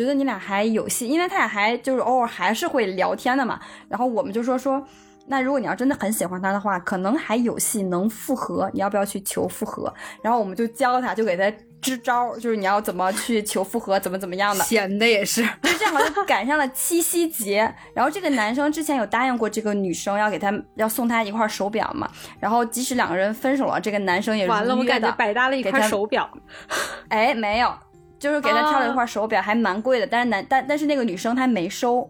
[0.00, 3.60] 觉得你俩还有戏，因为他俩还就是偶尔还是会聊天的嘛。
[3.88, 4.82] 然后我们就说说，
[5.26, 9.92] 那如果你要真的很喜欢他的话，可能还有戏能复合，你要不要去求复合？
[10.22, 14.64] 然后我们就教他，就给他支招，就是你要怎么去求复合，怎么怎么样的。
[14.64, 26.28] 闲的也是，就正好就赶上了七夕节，然后这个男生之前有答应过这个女生要给他要送他一块手表嘛，然后即使两个人分手了，这个男生也完了，我感觉如约的，百搭了一块手表。
[27.08, 27.72] 哎，没有，
[28.20, 32.08] 就是给他挑了一啊块手表，还蛮贵的，但是男但但是那个女生她没收，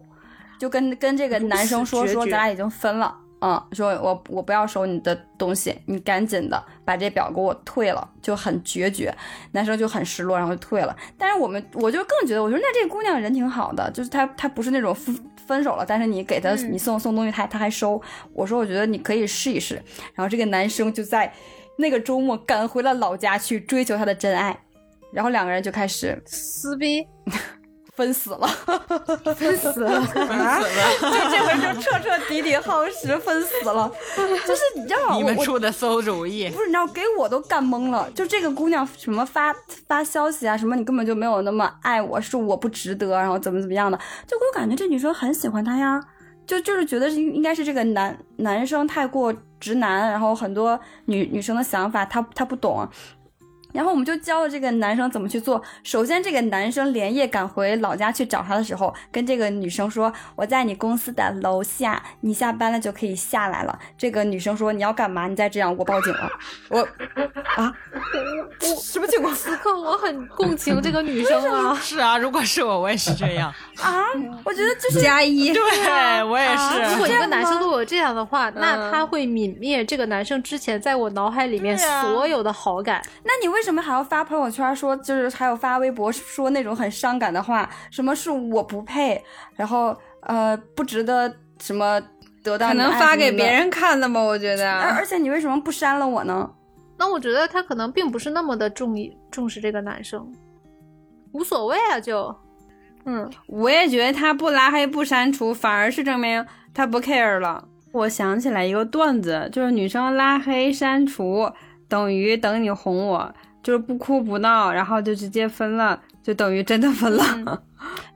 [0.59, 3.17] 就跟跟这个男生说说咱俩已经分了。
[3.43, 9.11] 嗯，说我我不要收你的东西，你赶紧的把这表给我退了，就很决绝。
[9.53, 10.95] 男生就很失落，然后就退了。
[11.17, 17.99] 但是我们我就更觉得，我说那这姑娘人挺好的，就是她她不是那种分分手了，但是你给她、你送送东西，她她还收。
[18.33, 19.73] 我说我觉得你可以试一试。
[20.13, 21.33] 然后这个男生就在
[21.77, 24.55] 那个周末赶回了老家去追求他的真爱，
[25.11, 27.05] 然后两个人就开始撕逼，
[27.95, 28.47] 分死了。
[29.35, 30.01] 分死了。
[30.07, 30.61] 分死了，
[31.01, 33.91] 就这回就彻彻底底耗时分死了，
[34.47, 36.49] 就是你知道吗你们出的馊主意。
[36.49, 39.53] 不是你知道给我都干懵了，就这个姑娘什么发
[39.87, 45.99] 发消息啊，什么你根本就没有那么爱我，是我不值得，然后怎么怎么样的，就给我感觉这女生很喜欢他呀，
[46.47, 52.87] 就就是觉得是应应该是这个男男生太过直男，然后很多女女生的想法他他不懂。
[53.73, 55.61] 然后我们就教了这个男生怎么去做。
[55.83, 65.27] 首先，这个男生连夜赶回老家去找他的时候，跟这个女生说：“我在你公司的楼下，你下班了就可以下来了。”这个女生说：“你要干嘛？
[65.27, 66.29] 你再这样，我报警了。”
[66.69, 66.79] 我
[67.57, 67.73] 啊，
[68.81, 73.53] 什么情况此刻我很共情这个女生啊，是啊，如果是我，我也是这样。
[73.81, 74.05] 啊？
[74.45, 77.01] 我觉得就是加一，对，我也是如。
[77.01, 83.01] 果一个男生对我这样的话，那嗯他会泯灭这个男生之前在我脑海里面所有的好感。
[83.23, 87.69] 那你为什么还要发朋友圈说，就是还有发微博说那种很伤感的话？
[87.89, 89.21] 什么是我不配，
[89.55, 92.01] 然后呃不值得什么
[92.43, 93.51] 得到可能发给别。
[93.51, 94.19] 人看的吧？
[94.19, 94.79] 我觉得。
[94.79, 96.49] 而而且你为什么不删了我呢？
[96.97, 100.31] 那我觉得他可能并不是那么的重意重视这个男生，
[101.31, 102.35] 无所谓啊，就，
[103.05, 106.45] 嗯，我也觉得他不拉黑不删除，反而是证明
[106.75, 107.67] 他不 care 了。
[107.91, 111.51] 我想起来一个段子，就是女生拉黑删除
[111.89, 117.61] 等于等你哄我，就是不哭不闹，然后就直接分了，就等于真的分了。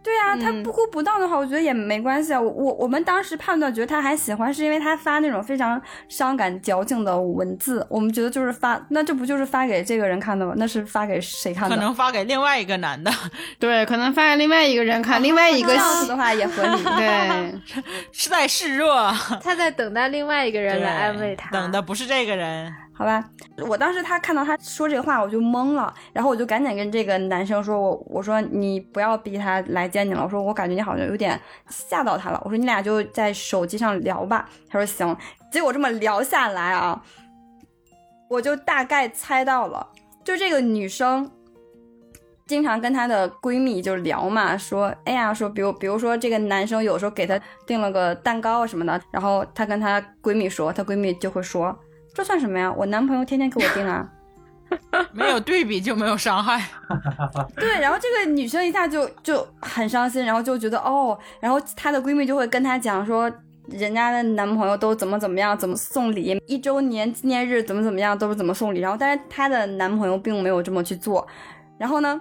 [0.03, 2.39] 对啊，他嗯不哭不闹的话，我觉得也没关系啊。
[2.39, 10.53] 我我我们当时判断觉得他还喜欢，是因为他发那种非常伤感矫情的文字，我们觉得就是发，那这不就是发给这个人看的吗？
[10.57, 11.75] 那是发给谁看的？
[11.75, 13.11] 可能发给另外一个男的，
[13.57, 16.83] 对，可能发给另外一个人看，另外一个这样子的话也合理。
[16.97, 17.59] 对，
[18.11, 19.11] 是在示弱，
[19.43, 21.49] 他在等待另外一个人来安慰他。
[21.49, 22.71] 等的不是这个人。
[22.97, 23.23] 好吧，
[23.67, 35.15] 我当时他看到他说这个话，我就懵了，然后我就赶紧跟这个男生说，我我说你不要逼他来见你了，我说我感觉你好像有点吓到他了，我说你俩就在手机上聊吧，他说行，
[35.51, 37.03] 结果这么聊下来啊，
[38.29, 39.87] 我就大概猜到了，
[40.23, 41.29] 就这个女生。
[42.47, 51.75] 经常跟她的闺蜜就聊嘛，说，哎呀，说，比如，比如说这个男生有时候给她订了个蛋糕什么的，然后她跟她闺蜜说，她闺蜜就会说，
[52.15, 52.73] 这算什么呀？
[52.75, 54.09] 我男朋友天天给我订啊。
[55.13, 56.59] 没有对比就没有伤害。
[57.55, 63.31] 对，然后这个女生一下就就很伤心，然后就觉得哦，然后她的闺蜜就会跟她讲说，
[63.67, 68.79] 人家的男朋友都怎么怎么样，怎么送礼，一周年纪念日怎么怎么样，都是怎么送礼。
[68.79, 71.25] 然后，但是她的男朋友并没有这么去做。
[71.77, 72.19] 然后呢，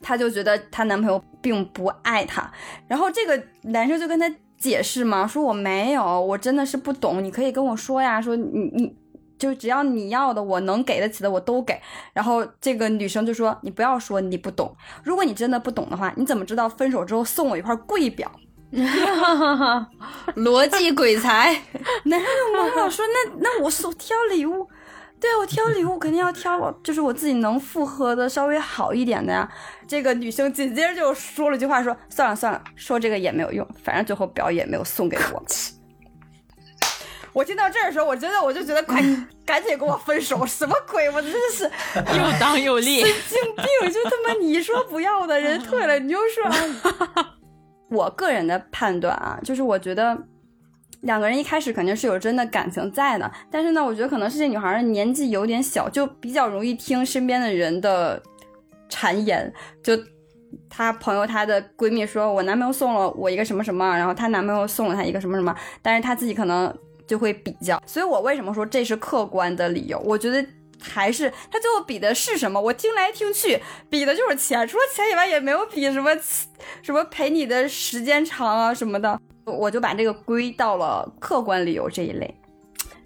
[0.00, 2.50] 她就觉得她男朋友并不爱她。
[2.88, 8.96] 然后这个男生就跟她解释嘛，说我没有，我真的是不懂，你可以跟我说呀，说你你。
[9.38, 11.80] 就只要你要的，我能给得起的，我都给。
[12.12, 14.74] 然后这个女生就说：“你不要说你不懂，
[15.04, 18.30] 如果你真的不懂的话，你怎么知道分手之后送我一块贵表？
[20.36, 21.54] 逻辑鬼才。
[22.04, 24.68] 男生就懵了，说：那那我送挑礼物，
[25.18, 29.48] 对，我挑礼物肯定要挑，就是我自己能复合的稍微好一点的呀。
[29.86, 35.42] 这个女生紧接着就说了句话，说：算了算了，说这个也没有用，反正最后表也没有送给我。
[37.38, 39.00] 我听到这儿的时候，我真的我就觉得快
[39.46, 41.08] 赶紧跟我分手，什么鬼？
[41.08, 41.62] 我真的是
[42.18, 43.92] 又当又立，神经病！
[43.92, 47.24] 就他妈你说不要的人退了，你就说。
[47.90, 50.18] 我个人的判断啊，就是我觉得
[51.02, 58.20] 两个人一开始肯定是有真的感情在的，但是呢，我觉得可能是这女孩年纪有点小，就比较容易听身边的人的
[58.90, 59.52] 谗言。
[59.80, 59.96] 就
[60.68, 66.76] 她朋友、她的闺蜜说，我男朋友送了我一个什么什么，然后她男朋友送了她一个什么什么，但是她自己可能。
[67.08, 69.98] 就会比较，所以我为什么说这是客观的理由？
[70.00, 70.46] 我觉得
[70.78, 72.60] 还是他最后比的是什么？
[72.60, 76.10] 我听来听去，比的就是钱，除了钱以外也没有比什么
[76.82, 79.18] 什么陪你的时间长啊什么的。
[79.46, 82.32] 我就把这个归到了客观理由这一类。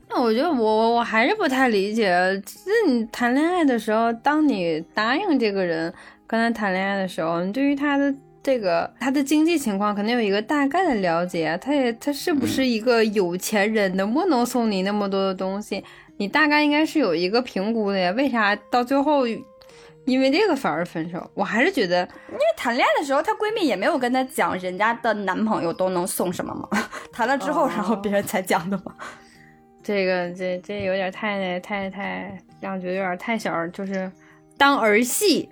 [0.08, 5.94] 那我觉得我我还是不太理解，其实你谈恋爱的时候，当你答应这个人
[6.26, 8.12] 跟他谈恋爱的时候，你对于他的。
[8.42, 15.84] 这个他的经济情况肯定有一个大概的了解，他也他是不是一个有钱人，能不能送你那么多的东西？
[16.16, 18.10] 你大概应该是有一个评估的呀。
[18.12, 19.26] 为啥到最后
[20.04, 21.30] 因为这个反而分手？
[21.34, 26.68] 我还是觉得，因为谈恋爱的时候，她闺蜜也没有跟她讲人家的男朋友都能送什么嘛。
[27.12, 28.92] 谈了之后，然后别人才讲的嘛。
[29.84, 34.10] 这个这这有点太太太让觉得有点太小，就是
[34.56, 35.48] 当儿戏。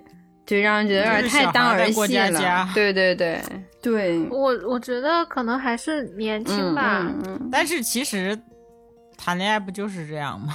[0.50, 2.68] 就让人觉得有点太当儿戏了。
[2.74, 3.40] 对对对
[3.80, 7.06] 对，我我觉得可能还是年轻吧。
[7.52, 8.36] 但是其实
[9.16, 10.52] 谈恋爱不就是这样吗？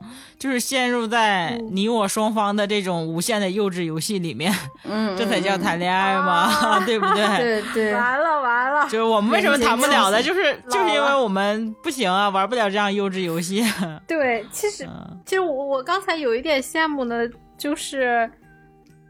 [0.38, 6.78] 就是陷入在你我双方的这种无限的幼稚游戏里面，嗯， 这才叫谈恋爱吗？
[6.84, 7.38] 对不对？
[7.38, 7.94] 对对。
[7.94, 13.64] 完了完了，就是我们为什么谈不了的，就是就是因为我们不行啊，玩不了这样幼稚游戏。
[14.06, 14.86] 对，其实
[15.24, 18.30] 其实我我刚才有一点羡慕的，就是。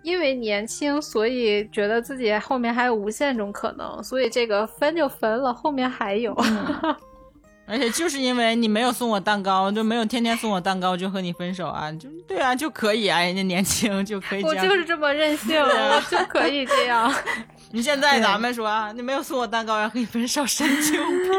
[0.08, 6.34] 因为年轻，所以觉得自己后面还有无限种可能，所以这个分就分了，后面还有。
[7.70, 11.92] 而且就是因为你没有送我蛋糕，就没有天天送我蛋糕，就和你分手啊？
[11.92, 14.42] 就对啊，就可以啊，人家年轻就可以。
[14.42, 15.54] 我就是这么任性，
[16.10, 17.12] 就可以这样。
[17.70, 21.32] 你现在咱们说，你没有送我蛋糕，要和你分手，神经病！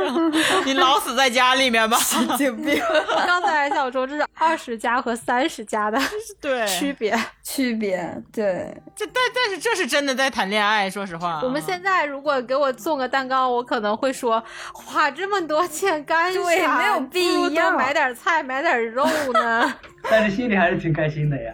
[0.65, 2.80] 你老死在家里面吧，神经病！
[3.25, 5.99] 刚才还想说这是二十加和三十加的
[6.39, 8.71] 对区别，区别对。
[8.95, 11.41] 这但但是这是真的在谈恋爱，说实话。
[11.43, 16.39] 我们现在如果给我送个蛋糕，我可能会说花这么多钱干啥？
[16.39, 19.03] 对，没有必要买点菜，买点肉
[19.34, 19.73] 呢。
[20.09, 21.51] 但是心里还是挺开心的呀。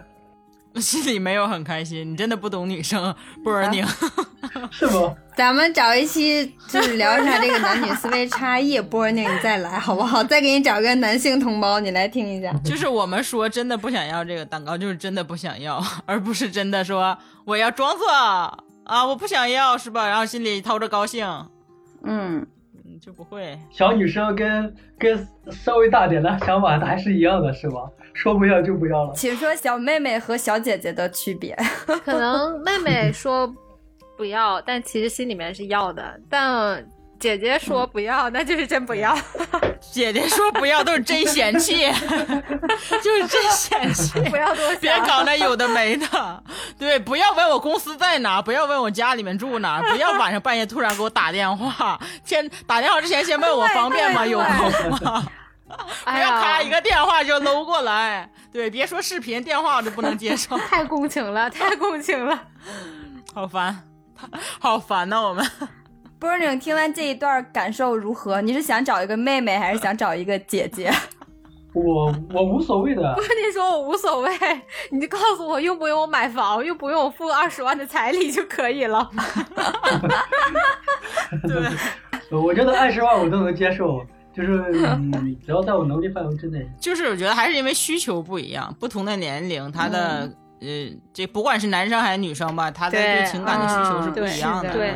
[0.82, 3.13] 心里没有很开心，你真的不懂女生，
[3.43, 3.86] 波尔宁，
[4.71, 5.15] 是不？
[5.36, 10.23] 咱们找一期就是聊一下这个男女思维差异，波尔宁你再来好不好？
[10.23, 12.53] 再给你找个男性同胞，你来听一下。
[12.63, 20.07] 就是我们说真的不想要这个蛋糕，就是真的不想要，而不是真的说我要装作啊我不想要，是吧？
[20.07, 21.28] 然后心里偷着高兴，
[22.03, 22.45] 嗯。
[23.01, 27.89] 就不会，小女生跟跟稍微大点的想法还是一样的，是吧？
[28.13, 29.13] 说不要就不要了。
[29.13, 31.55] 请说小妹妹和小姐姐的区别。
[32.03, 33.53] 可能妹妹说
[34.17, 36.86] 不要，但其实心里面是要的，但。
[37.26, 39.17] 姐姐说不要，那就是真不要。
[39.91, 41.91] 姐姐说不要，都是真嫌弃，
[43.01, 44.19] 就是真嫌弃。
[44.30, 46.43] 不要多，别搞那有的没的。
[46.78, 51.99] 对，不要问我公司在哪，不要问我家里面住哪， 不要晚上半夜突然给我打电话。
[52.23, 54.23] 先打电话之前先问我方便吗？
[54.23, 55.26] 有空吗？
[56.03, 58.30] 不要咔一个电话就搂过来。
[58.53, 60.55] 对，别说视频，电话我都不能接受。
[60.59, 62.39] 太共情了，太共情了，
[63.34, 63.82] 好烦，
[64.59, 65.43] 好烦呐，我们。
[66.26, 68.41] 波宁听完这一段感受如何？
[68.41, 70.91] 你是想找一个妹妹，还是想找一个姐姐？
[71.71, 73.03] 我我无所谓的。
[73.03, 74.32] 我跟你说，我无所谓，
[74.89, 79.07] 你就告诉我用不用我买房，用不用我付二十万的彩礼就可以了。
[81.47, 81.69] 对，
[82.36, 84.03] 我觉得二十万我都能接受，
[84.34, 90.67] 就是嗯，只要在我能力范围之内，就是我觉得还是因为需求不一样，不同的年龄，他的、呃，
[91.13, 94.95] 这不管是男生还是女生吧，他的对对情感的需求是不一样的，对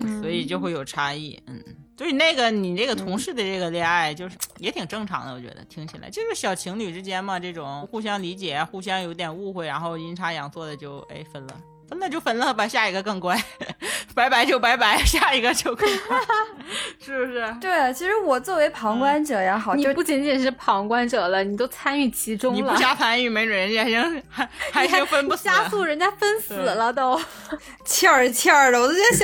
[0.00, 1.62] 嗯，所以就会有差异，嗯。
[1.98, 13.40] 所以那个你这个同事的这个恋爱，就是也挺正常的，我觉得听起来就是小情侣之间嘛，这种互相理解、互相有点误会，然后阴差阳错的就哎分了，分了就分了吧，下一个更乖，
[14.14, 16.18] 拜拜就拜拜，下一个就更乖，
[17.04, 17.56] 是不是？
[17.60, 23.84] 对，其实我作为旁观者也好，就你不仅仅是旁观者了，你都参与其中了你不了，瞎参与，没准人家
[24.28, 25.44] 还还还行分不死。
[25.44, 27.20] 加速人家分死了都。
[27.86, 29.16] 欠儿欠儿的，我都觉得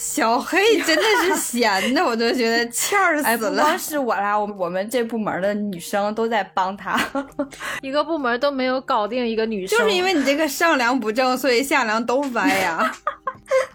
[0.00, 3.50] 小黑真的是闲的，我都觉得 欠儿哎，死了。
[3.50, 6.98] 不光是我啦，我我们这部门的女生都在帮他。
[7.82, 12.90] 一个部门都没有搞定一个女生，就是因为你这个上梁不正，所以下梁都歪呀。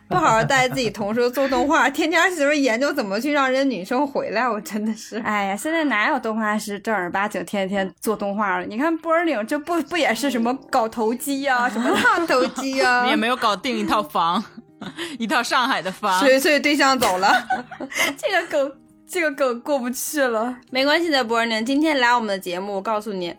[0.08, 5.18] 不好好带自己同事做动画，天天媳妇研究怎么去让人女生回来，我真的是。
[5.20, 8.66] 哎呀，现在哪有动画师正儿八经天天做动画了？
[8.66, 12.02] 你看波尔岭这不不也是什么搞投机呀、什么的？
[12.02, 13.16] 大头鸡啊你也！
[13.16, 14.44] 没有搞定一套房，
[15.20, 16.20] 一套上海的房。
[16.20, 17.32] 所以所以对象走了，
[18.18, 18.72] 这个梗
[19.08, 20.58] 这个梗过不去了。
[20.72, 23.34] 没关系的，波儿宁，今天来我们的节目，我告诉你，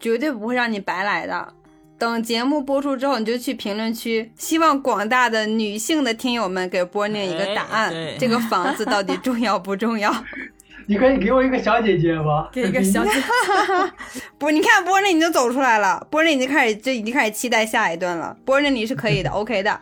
[0.00, 1.54] 绝对不会让你白来的。
[1.98, 10.12] 等节目播出之后，你就去评论区，希望广大的女性的听友们给波宁一个答案， 这个房子到底重要不重要？
[10.88, 12.48] 你可以给我一个小姐姐吗？
[12.52, 13.22] 给一个小姐姐，
[14.36, 18.36] 不是，你看波宁已经走出来了，波宁已经开始就已经开始期待下一顿了。
[18.44, 19.78] 波宁你是可以的，OK 的，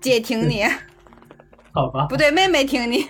[0.00, 0.64] 姐挺你，
[1.72, 3.08] 好吧，不对，妹妹挺你。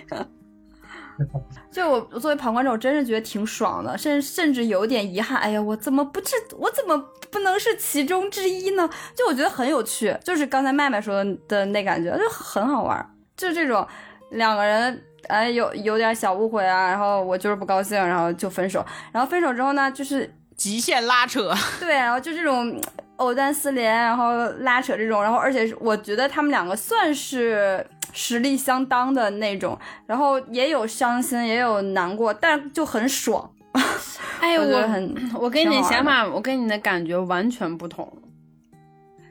[1.71, 5.37] 就我我作为旁观者，我真是觉得挺爽的，甚甚至有点遗憾。
[5.39, 6.97] 哎呀，我怎么不是我怎么
[7.31, 8.87] 不能是其中之一呢？
[9.15, 13.13] 就我觉得很有趣，就是刚才麦麦说的那感觉，就很好玩。
[13.35, 13.87] 就这种
[14.31, 18.85] 两个人哎有有点小误会啊，然后我就是不高兴，然后就分手。
[19.11, 22.79] 然后分手之后呢，就是极限拉扯，对，然后就这种
[23.17, 33.51] 藕断丝连，然后拉扯这种，然后而且我觉得他们两个算是实力相当的那种，然后也有伤心，也有难过，但就很爽。
[34.39, 38.11] 哎我很我跟你想法，我跟你的感觉完全不同。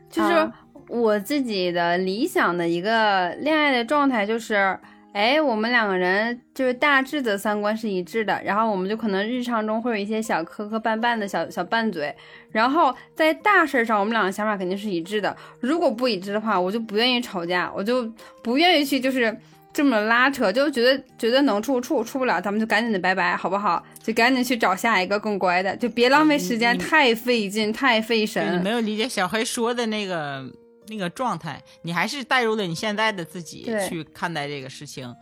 [0.08, 0.52] 就是啊
[0.88, 4.78] 我自己的理想的一个恋爱的状态，就是，
[5.16, 12.14] 哎，我们两个人就是大致的三观是一致的，然后我们就可能日常中会有一些小磕磕绊绊的小小拌嘴，
[12.50, 15.34] 然后在大事上我们两个想法肯定是一致的。
[15.60, 18.06] 如果不一致的话，我就不愿意吵架，我就
[18.42, 19.34] 不愿意去就是。
[19.72, 23.84] 这么拉扯，就觉得觉得能处处处不了，咱们就赶紧的拜拜，好不好？
[24.02, 28.58] 就赶紧去找下一个更乖的，就别浪费时间，太费劲，太费神。
[28.62, 30.42] 没有理解小黑说的那个
[30.88, 35.14] 那个状态，你还是带入了你现在的自己去看待这个事情。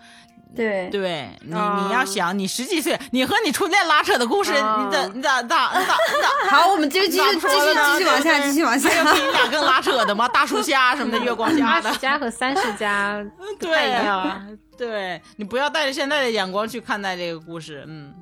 [0.54, 6.28] 对，对你，啊你要想，你十几岁，你和你初恋拉扯的故事，啊你咋你咋咋你咋咋？
[6.48, 9.10] 好，我们继续继续继续继续往下，继续往下还。
[9.10, 10.28] 有比你俩更拉扯的吗？
[10.28, 11.98] 大树下什么的，月光下的二十。
[11.98, 14.04] 家和三十家 不对太一样。
[14.04, 14.46] 呀、
[14.78, 18.14] 对你不要带着现在的眼光去看待这个故事，嗯，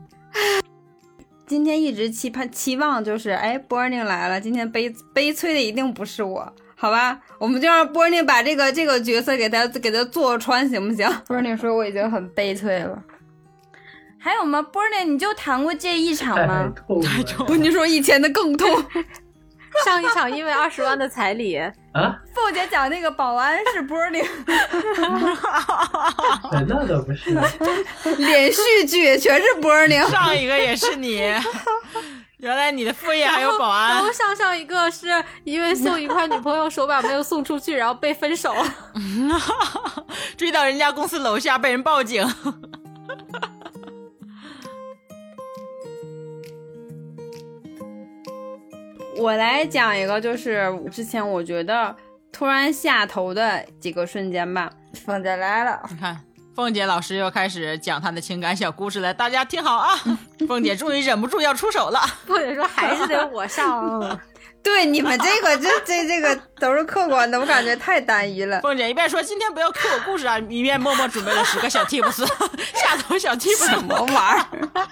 [1.46, 6.50] 今天一直期盼期望就是，哎，波尔宁来了，今天悲悲催的一定不是我，
[6.82, 7.16] 好吧？
[7.38, 11.08] 我们就让波尔宁把这个这个角色给他给他做穿，行不行？
[11.28, 13.00] 波尔宁说我已经很悲催了。
[14.18, 14.60] 还有吗？
[14.60, 16.68] 波尔宁，你就谈过这一场太吗？
[16.74, 17.08] 痛了
[17.46, 18.68] 不，你说以前的更痛。
[19.84, 21.72] 上一场因为二十万的彩礼，啊！
[22.34, 24.20] 凤姐讲那个保安是波尔宁，
[26.50, 27.30] 哎那倒不是，
[28.18, 30.02] 连续剧全是波尔宁。
[30.08, 31.22] 上一个也是你，
[32.42, 35.06] 原来你的副业还有保安然安后，上上一个是
[35.44, 38.52] 因为送一块女朋友手表没有送出去，然后被分手。
[40.36, 42.26] 追到人家公司楼下被人报警。
[49.18, 51.94] 我来讲一个，就是之前我觉得
[52.32, 54.68] 突然下头的几个瞬间吧。
[55.06, 56.20] 凤姐来了，你看，
[56.54, 59.98] 凤姐老师又开始讲她的情感小故事了，大家听好啊！
[60.46, 62.00] 凤姐终于忍不住要出手了。
[62.26, 64.20] 凤姐说还是得我上。
[64.62, 68.60] 对你们这个这这这个都是客观的，我感觉太单一了。
[68.60, 72.24] 凤姐一边说今天不要磕我故事啊，一边默默准备了十个小 tips，
[72.74, 74.88] 下头小 tips 什么玩意儿？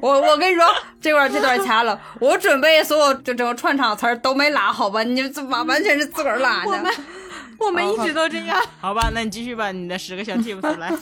[0.00, 0.64] 我我跟你说，
[1.02, 5.02] 这块这段掐了，我准备所有这整个串场词儿都没拉，好吧？
[5.02, 6.82] 你这完完全是自个儿拉的。
[7.60, 8.60] 我们一直都这样。
[8.80, 10.92] 好吧，那你继续吧，你的十个小 tips 来。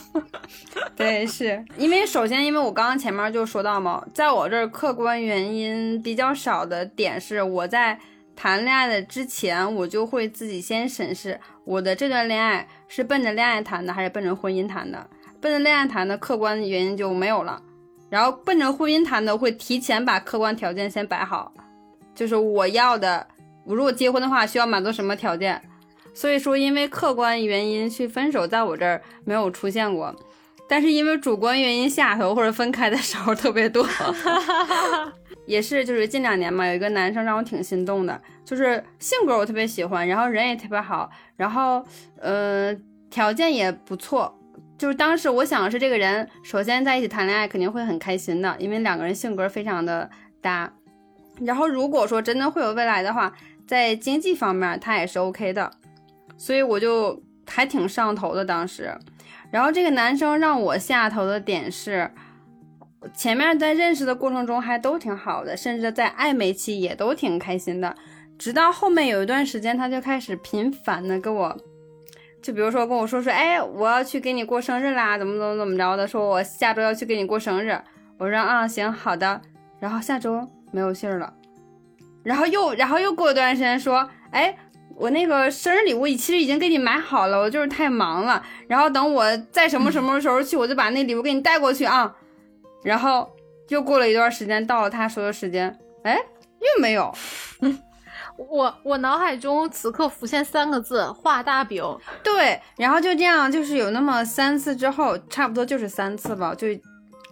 [0.95, 7.99] 对，是因为首先，因为我刚刚前面就说到嘛，在我这儿客观原因比较少的点是，我在
[8.35, 15.07] 谈恋爱的之前，我就会自己先审视我的这段恋爱是奔着恋爱谈的，还是奔着婚姻谈的。
[15.41, 17.61] 奔着恋爱谈的客观原因就没有了，
[18.09, 21.51] 然后奔着婚姻谈的会提前把客观条件先摆好，
[22.15, 23.27] 就是我要的，
[23.65, 25.61] 我如果结婚的话需要满足什么条件，
[26.13, 30.15] 所以说因为客观原因去分手，在我这儿没有出现过，
[30.67, 33.87] 但是因为主观原因下头或者分开的时候特别多。
[35.45, 41.83] 也是，就是近两年嘛，有一个男生让我挺心动的，就是性格我特别喜欢，然后人也特别好，然后
[42.21, 42.73] 呃
[43.09, 44.33] 条件也不错。
[44.77, 50.09] 就是当时我想的是，这个人首先在一起谈恋爱肯定会很开心的，因为两个人性格非常的
[50.41, 50.71] 搭。
[51.41, 53.33] 然后如果说真的会有未来的话，
[53.67, 55.71] 在经济方面他也是 OK 的，
[56.43, 58.93] 所以我就还挺上头的当时。
[59.49, 62.11] 然后这个男生让我下头的点是。
[63.13, 67.93] 前面在认识的过程中还都挺好的，甚至在暧昧期也都挺开心的，
[68.37, 71.57] 直到后面有一段时间，他就开始频繁的跟我，
[72.41, 77.77] 就比如说跟我说说，哎，我要去给你过生日啦，怎么怎么怎么着的，说我下周要去给你过生日，
[78.17, 79.41] 我说啊行好的，
[79.81, 81.33] 然后下周没有信儿了，
[82.23, 84.55] 然后又然后又过一段时间说，哎，
[84.95, 92.15] 我那个生日礼物其实已经给你买好了，我就是太忙了，然后等我在什么什么时候去，我就把那礼物给你带过去啊。
[92.83, 93.29] 然后
[93.69, 96.15] 又过了一段时间，到了他说的时间，哎，
[96.59, 97.13] 又没有。
[98.35, 101.83] 我我脑海中此刻浮现三个字：画大饼。
[102.23, 106.67] 对，然后就这样，就是有那么三次之后，差不多就是三次吧，就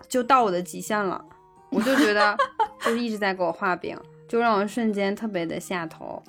[0.07, 1.23] 就到我的极限了。
[1.69, 2.37] 我就觉得
[2.81, 3.97] 就是一直在给我画饼，
[4.27, 6.21] 就让我瞬间特别的下头。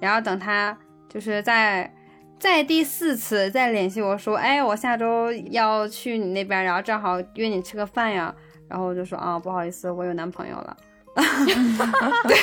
[0.00, 0.76] 然后等他
[1.08, 1.92] 就是在
[2.38, 8.34] 在第四次再联系我说，哎，我下周要去你那边，然后正好约你吃个饭呀。
[8.68, 10.76] 然后我就说啊，不好意思，我有男朋友了。
[12.26, 12.36] 对，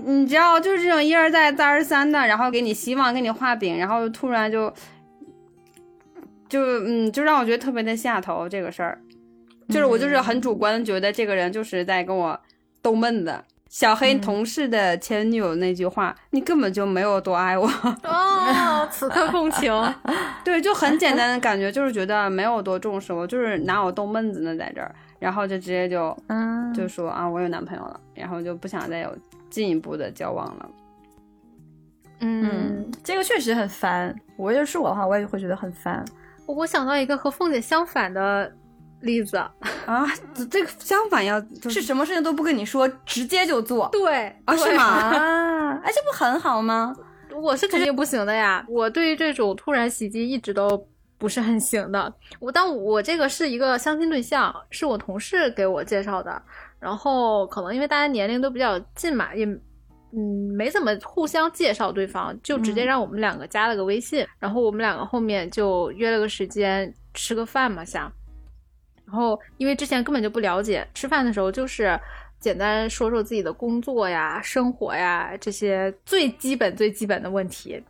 [0.00, 4.72] 你知道，就是这种一而再再而三的，然后给你希望，给你画饼，然后突然就
[6.48, 8.48] 就嗯，就让我觉得特别的下头。
[8.48, 8.98] 这个事儿，
[9.68, 12.40] 就是我就是很主观的觉得这个人就是在跟我
[12.80, 13.44] 逗闷子。
[13.70, 17.64] 小黑同事的前女友那句话，你根本就没有多爱我。
[18.02, 19.72] 哦，此刻共情。
[20.44, 29.16] 对，就很简单的感觉，就是觉得没有多重视我，就是拿我逗闷子呢，在这儿，然后就直接就，嗯，就说啊，我有男朋友了，然后就不想再有
[29.48, 30.68] 进一步的交往了。
[32.18, 34.12] 嗯，这个确实很烦。
[34.36, 36.04] 我要是我的话，我也会觉得很烦。
[36.44, 38.52] 我想到一个和凤姐相反的。
[39.00, 39.36] 例子
[39.86, 40.06] 啊，
[40.50, 44.84] 这个相反要是什么事情都不跟你说，直接就做，对啊，是吗？
[44.84, 46.94] 啊， 哎，这不很好吗？
[47.34, 50.86] 我是肯定不行的呀，我对于这种突然袭击一直都
[51.16, 52.12] 不是很行的。
[52.38, 56.42] 我但我这个是一个相亲对象，是我同事给我介绍的，
[56.78, 59.46] 然后可能因为大家年龄都比较近嘛，也
[60.12, 68.12] 嗯没怎么互相介绍对方，就直接让我们两个加了个微信，然后我们两个后面就约了个时间吃个饭嘛，想。
[69.10, 71.98] 然后，因为之前根本就不了解，吃饭的时候就是
[72.38, 77.82] 简单说说自己的工作呀、生活呀这些最基本、最基本的问题。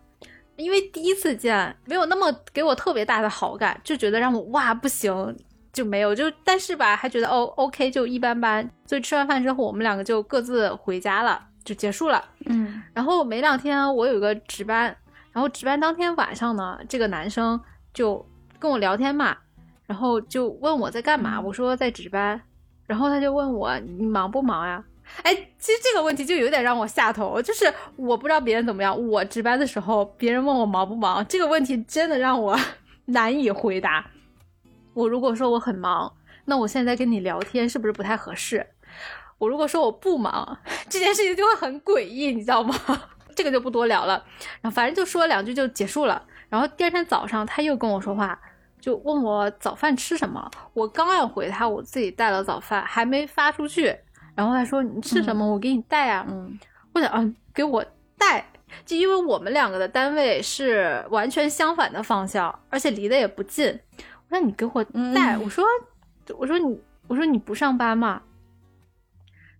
[0.55, 5.37] 因为第一次见，没有那么给我特别大的好感，就觉得让我哇不行
[5.71, 8.67] 就没有就，但是吧还觉得哦 OK 就一般般。
[8.87, 12.25] 所以吃完饭之后，我们两个就各自回家了，就结束了。
[12.47, 12.81] 嗯。
[12.93, 14.85] 然后没两天，我有个值班，
[15.31, 17.61] 然后值班当天晚上呢，这个男生
[17.93, 18.27] 就
[18.59, 19.37] 跟我聊天嘛。
[19.91, 22.41] 然后就问我在干嘛，我说在值班，
[22.87, 24.81] 然后他就问我你忙不忙呀？
[25.23, 27.65] 哎，其实这个问题就有点让我下头，就是
[27.97, 32.57] 我不知道别人怎么样，我值班的时候别人问我忙不忙，这个问题真的让我
[33.07, 34.09] 难以回答。
[34.93, 36.13] 我如果说我很忙，
[36.45, 38.65] 那我现在跟你聊天是不是不太合适？
[39.39, 42.73] 我如果说我不忙， 这件事情就会很诡异，你知道吗？
[43.35, 44.23] 这个就不多聊了，
[44.61, 46.25] 然后反正就说两句就结束了。
[46.47, 48.39] 然后第二天早上他又跟我说话。
[48.81, 53.95] 就问我早饭吃什么，我刚要回他，我自己带了早饭，还没发出去，
[54.35, 56.25] 然后他说你吃什么，我给你带啊。
[56.27, 56.59] 嗯，
[56.93, 57.85] 我想啊，给我
[58.17, 58.43] 带，
[58.83, 63.79] 就因为我们两个的单位是完全相反的方向，而且离得也不近。
[64.27, 65.63] 我说你给我带，我说
[66.37, 68.21] 我说你我说你不上班吗？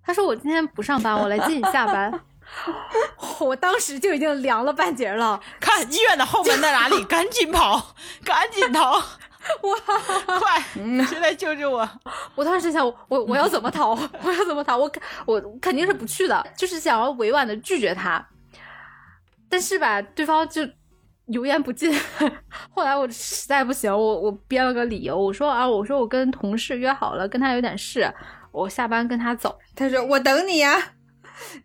[0.03, 2.11] 他说我今天不上班，我来接你下班。
[3.39, 5.39] 我当时就已经凉了半截了。
[5.59, 7.03] 看医院的后门在哪里？
[7.05, 9.01] 赶紧跑， 赶紧逃！
[9.63, 10.61] 哇，快，
[11.05, 11.89] 谁来救救我？
[12.35, 13.97] 我当时想，我我要怎么逃？
[14.23, 14.77] 我要怎么逃？
[14.77, 14.91] 我
[15.25, 18.23] 我肯定是不去的，就是想要委婉的拒绝他。
[19.49, 20.61] 但是吧，对方就
[21.25, 21.91] 油盐不进。
[22.69, 28.13] 后来我实在不行，我我编了个理由，我说啊，我说我跟同事约好了，跟他有点事，
[28.51, 29.57] 我下班跟他走。
[29.75, 30.93] 他说我等你呀。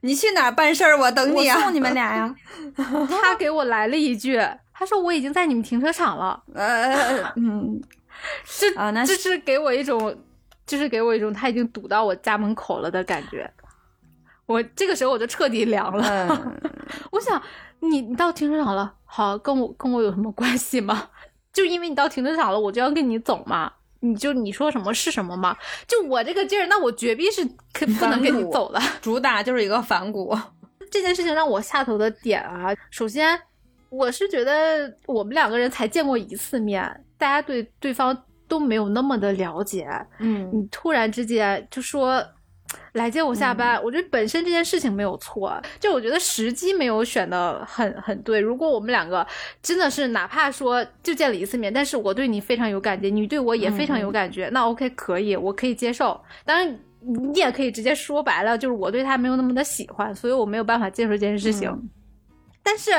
[0.00, 0.98] 你去哪儿办事儿？
[0.98, 1.60] 我等你啊！
[1.60, 2.34] 送你们俩呀。
[3.08, 4.40] 他给我来了一句
[4.72, 7.80] ：“他说我已经在你们停车场了，呃， 嗯，
[8.44, 10.16] 这啊，那这是给我一种，
[10.66, 13.50] 就是给我一种他已经堵到我家门口了的感觉。
[14.46, 16.06] 我这个时候我就彻底凉了。
[16.28, 16.56] 嗯，
[17.10, 17.40] 我想
[17.80, 21.08] 你你到停车场了，好，跟我跟我有什么关系吗？
[21.52, 23.72] 就因为你到停车场了，我就要跟你走嘛？
[24.00, 25.56] 你就你说什么是什么嘛？
[25.86, 28.80] 就我这个劲儿，那我绝逼是可不能跟你走的。
[29.00, 30.36] 主打就是一个反骨。
[30.90, 33.38] 这件事情让我下头的点啊，首先
[33.88, 36.82] 我是觉得我们两个人才见过一次面，
[37.18, 38.16] 大家对对方
[38.46, 39.88] 都没有那么的了解，
[40.20, 42.24] 嗯，你突然之间就说
[42.96, 48.40] 来接我下班，我觉得本身这件事情没有错，就我觉得时机没有选的很很对。
[48.40, 49.26] 如果我们两个
[49.62, 56.20] 真的是哪怕说就见了一次面，但是我对你非常有感觉，你对我也非常有感觉，那 OK 可以，我可以接受。
[56.44, 56.78] 当然。
[57.08, 61.70] 你也可以直接说白了，就是我对他没有那么的喜欢，所以我没有办法接受这件事情。
[62.64, 62.90] 但是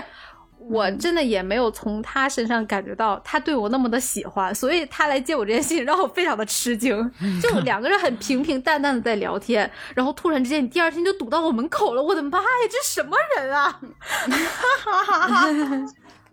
[0.59, 7.11] 我真的也没有从他身上感觉到他对我那么的喜欢，所以他来接我这件事情让我非常的吃惊。
[7.41, 13.79] 就两个人很平平淡淡的在聊天，然后突然之间你第二天就堵到我门口了，我的妈呀，这什么人啊！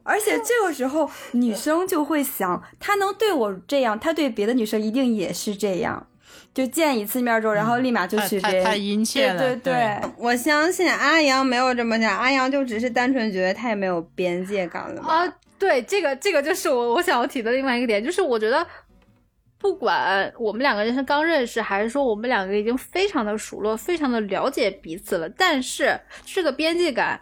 [0.03, 6.07] 而且这个时候女生就会想，他能对我这样，他对别的女生一定也是这样。
[6.55, 10.01] 就见一次面之后，然后立马就去太太殷切了，对对对。
[10.17, 15.27] 我相信阿阳没有这么想，阿阳就只是单纯觉得他也没有边界感了啊。
[15.59, 18.65] 对，这个这个就是我我想要提的另外一个点，就是我觉得
[19.59, 27.21] 不管我们两个人是刚认识，还是说我们两个已经非常的熟络，非常的了解彼此了，但是这个边界感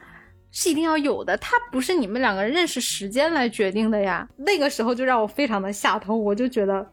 [0.51, 4.29] 是一定要有的，它不是你们两个人认识时间来决定的呀。
[4.37, 6.87] 那个时候就让我非常的下头，我就觉得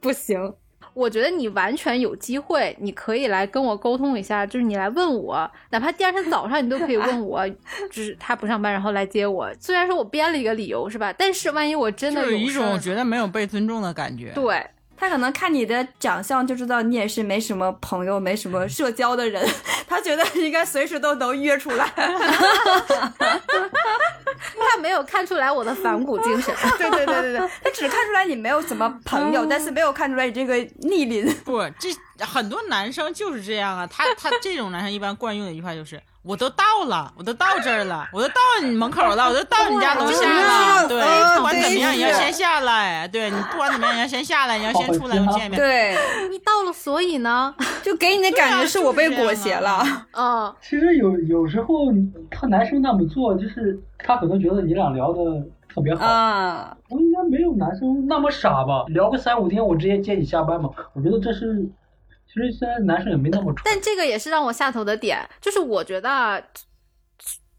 [0.00, 0.52] 不行。
[0.94, 7.48] 我觉得你完全有机会，你可以来跟我沟通一下，就是你来问我，哪怕第二天早上你都可以问我，
[7.90, 9.50] 就是他不上班，然后来接我。
[9.60, 11.12] 虽然说我编了一个理由，是吧？
[11.12, 14.32] 但是万一我真的有一种觉得没有被尊重的感觉。
[14.34, 14.64] 对。
[15.02, 19.42] 他可能看你的长相就知道你也是没什么朋友、没什么社交的人，
[19.88, 21.86] 他觉得应该随时都能约出来。
[24.40, 26.54] 他没有看出来我的反骨精神。
[26.78, 31.32] 对对对对对，他只看出来你没有什么朋友，但是没有看出来你这个逆鳞。
[31.44, 31.90] 不，这
[32.24, 33.86] 很多男生就是这样啊。
[33.86, 36.00] 他他这种男生一般惯用的一句话就是。
[36.22, 40.86] 我都到了，我都到这儿了，我都到你门口了， 我都到你家楼下了。
[40.86, 41.00] 对，
[41.36, 43.08] 不管怎么样，你要先下来。
[43.08, 45.52] 对你不管怎么样，你要先下来， 你要先出来见面。
[45.52, 45.96] 对，
[46.30, 49.82] 你到了，所以呢， 就给你的感觉是我被裹挟了。
[50.12, 51.86] 嗯，其实有有时候
[52.30, 55.18] 他男生那么做，就是他可能觉得你俩聊的
[55.74, 56.04] 特别好。
[56.04, 58.84] 啊，我应该没有男生那么傻吧？
[58.88, 60.68] 聊个三五天，我直接接你下班嘛？
[60.92, 61.66] 我觉得这是。
[62.32, 66.44] 其实现在男生也没那么蠢，但这个也是让我下头的点，就是我觉得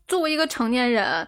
[0.08, 1.28] 作为一个成年人，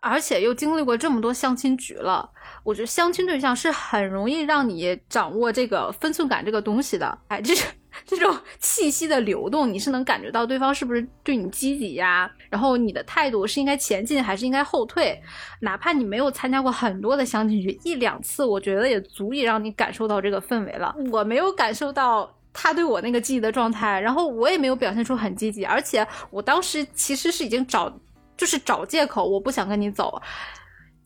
[0.00, 2.30] 而且又经历过这么多相亲局了，
[2.64, 7.18] 我觉得相亲对象是很容易让你掌握这个分寸感这个东西的。
[7.28, 7.66] 哎，这是
[8.06, 12.30] 这种气息的流动，你是能感觉到对方是不是对你积极呀？
[12.48, 15.20] 然后你的态度是应该前进还是应该后退？
[15.60, 20.94] 哪怕你没有参加过很多的相亲局，一两次，我觉得也足以让你感受到这个氛围了。
[21.12, 22.34] 我没有感受到。
[22.52, 27.92] 他对我那个积极的状态，然后我也没有表现出很积极，而且我当时其实是已经找，
[28.36, 30.20] 就是找借口，我不想跟你走。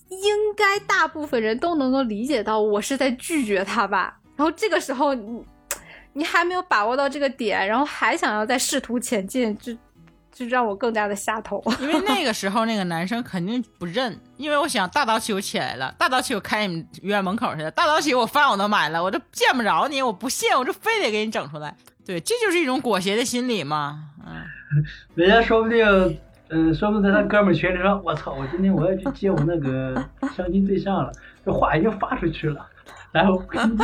[0.09, 4.19] 应该大部分人都能够理解到我是在拒绝他吧。
[4.37, 5.45] 然后这个时候你，
[6.13, 9.73] 你还没有把握到这个点，然后还想要再试图前进，就。
[10.33, 21.77] 就让我更加的下头， 因为那个时候那个男生肯定不认，因为我想大早起我起来了，大早起我开你们医院门口去了，大早起我饭我都买了，我都见不着你，我不信，我就非得给你整出来。
[22.07, 24.09] 对，这就是一种裹挟的心理嘛。
[24.27, 24.43] 嗯，
[25.15, 25.85] 人家说不定，
[26.49, 30.03] 嗯，说不定在他哥们群里说，我操，我今天我要去接我那个
[30.35, 31.13] 相亲对象了，
[31.45, 32.67] 这话已经发出去了，
[33.13, 33.41] 然后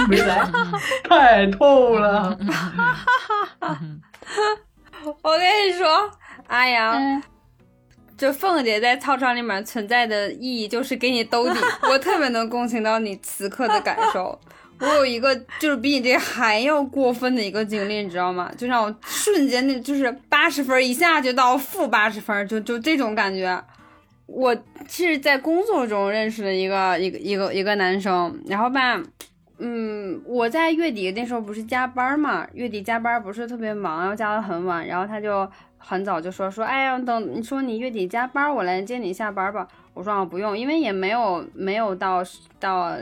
[0.09, 0.51] 没来，
[1.09, 2.37] 太痛了。
[5.23, 6.11] 我跟你说。
[6.49, 7.23] 阿阳，
[8.17, 11.61] 就凤姐在操场里面存在的意义就是给你兜底。
[11.89, 14.39] 我特别能共情到你此刻的感受。
[14.81, 18.51] 我有一个就是比你这还要过分的一个经历，你知道吗？
[18.57, 23.63] 就让我瞬间那就是八十分一下就到负八十分，就就这种感觉。
[24.27, 24.57] 我
[24.89, 29.03] 是在工作中认识的一个一个一个一个男生，然后吧，
[29.59, 35.47] 嗯，我在月底那时候不是加班嘛，月底加班不是特别忙，要加到很晚，然后他就。
[35.79, 39.67] 很早就说说，哎呀，等你说你月底加班，我来接你下班吧。
[39.95, 42.23] 我说啊，不用，因为也没有没有到
[42.61, 42.95] 到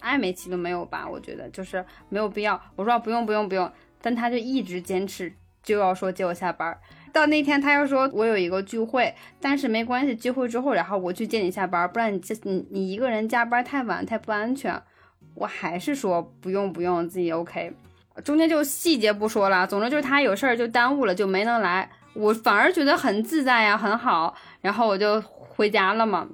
[0.00, 2.60] 暧昧期都没有吧，我觉得就是没有必要。
[2.76, 3.70] 我说不用不用不用，
[4.00, 6.76] 但他就一直坚持就要说接我下班。
[7.12, 14.80] 到那天他又说我有一个聚会，但是没关系，聚会之后然后我去接你下班，不然你这你你一个人加班太晚太不安全。
[15.34, 17.72] 我还是说不用不用，自己 OK。
[18.24, 21.90] 中间就细节不说了，总之就是他有事儿就耽误了，就没能来。
[22.16, 24.34] 我反而觉得很自在呀，很好。
[24.60, 26.26] 然后我就回家了嘛。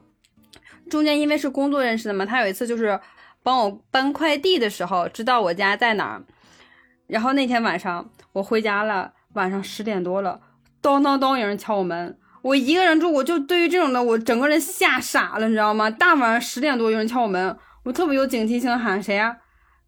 [0.91, 3.01] 中间因为是工作认识的嘛，他有一次就是
[3.43, 6.22] 帮我搬快递的时候，知道我家在哪儿。
[7.07, 10.41] 然后那天晚上我回家了，晚上十点多了，
[10.80, 12.18] 咚咚咚有人敲我门。
[12.43, 15.89] 我一个人住，我就对于这种的，我整个人吓傻了，你知道吗？
[15.89, 19.37] 大晚上十点多有人敲我门，我特别有警惕性，喊谁呀、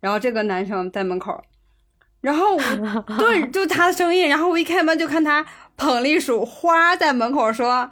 [0.01, 1.43] 然后这个男生在门口，
[2.21, 2.57] 然后
[3.19, 5.45] 对，就他的声音，然后我一开门就看他
[5.77, 7.89] 捧了一束花在门口说，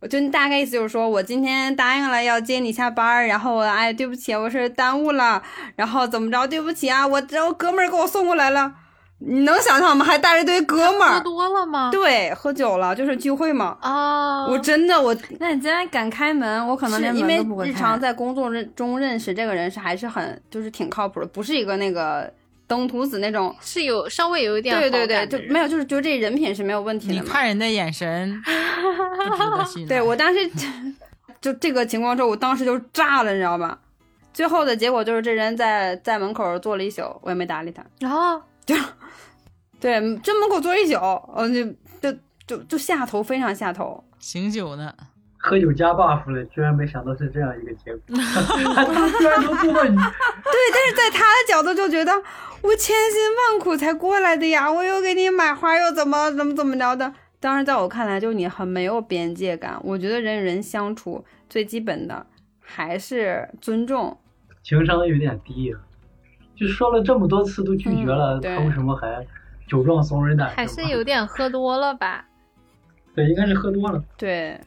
[0.00, 5.42] 我就大概意思就是说我今天答应了要接你下班，然后我哎对不起，我是耽误了，
[5.74, 8.72] 然后怎么着对不起啊，我这我哥们儿给我送过来了，
[9.18, 10.04] 你能想象吗？
[10.04, 11.90] 还带着一堆哥们儿喝，多了吗？
[11.90, 13.76] 对，喝酒了，就是聚会嘛。
[13.80, 17.70] 啊，我真的我那你今天敢开门，我可能连因为门都不会开。
[17.70, 22.30] 日常在工作认中认识这个人是还是很就是挺靠谱的，不是一个那个
[22.66, 23.54] 登徒子那种。
[23.60, 27.14] 是有稍微有一点对对对，就没有，就是就这人品是没有问题的。
[27.14, 29.88] 你看人的眼神不值得信 赖。
[29.88, 30.50] 对我当时
[31.40, 33.78] 就这个情况之后，我当时就炸了，你知道吧？
[34.32, 37.84] 最后的结果就是这人在在门口坐了一宿，我也没搭理他。
[38.00, 38.74] 然后就
[39.80, 40.94] 对，这门口坐一宿，
[41.36, 44.04] 嗯，就就就就下头，非常下头。
[44.18, 44.92] 醒酒呢，
[45.46, 48.02] 喝酒加 buff 了，居然没想到是这样一个结果，
[48.34, 52.12] 他居然能做到你，对，但是在他的角度就觉得
[52.62, 53.20] 我千辛
[53.52, 57.12] 万苦才过来的呀，我又给你买花，又怎么怎么怎么着的。
[57.38, 59.78] 当然，在我看来，就是你很没有边界感。
[59.84, 62.26] 我觉得人与人相处最基本的
[62.60, 64.18] 还是尊重。
[64.64, 65.78] 情商有点低啊。
[66.56, 69.24] 就说了这么多次都拒绝了，嗯对他为什么还
[69.68, 70.50] 酒壮怂人胆？
[70.56, 72.24] 还是有点喝多了吧？
[73.14, 74.02] 对，应该是喝多了。
[74.16, 74.58] 对，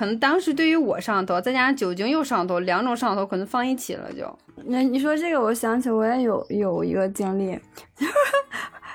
[0.00, 4.34] 可能当时对于我上头，再加上酒精又上头，两种上头可能放一起了就。
[4.64, 7.52] 那你说这个，我想起我也有有一个经历，
[7.98, 8.12] 就 是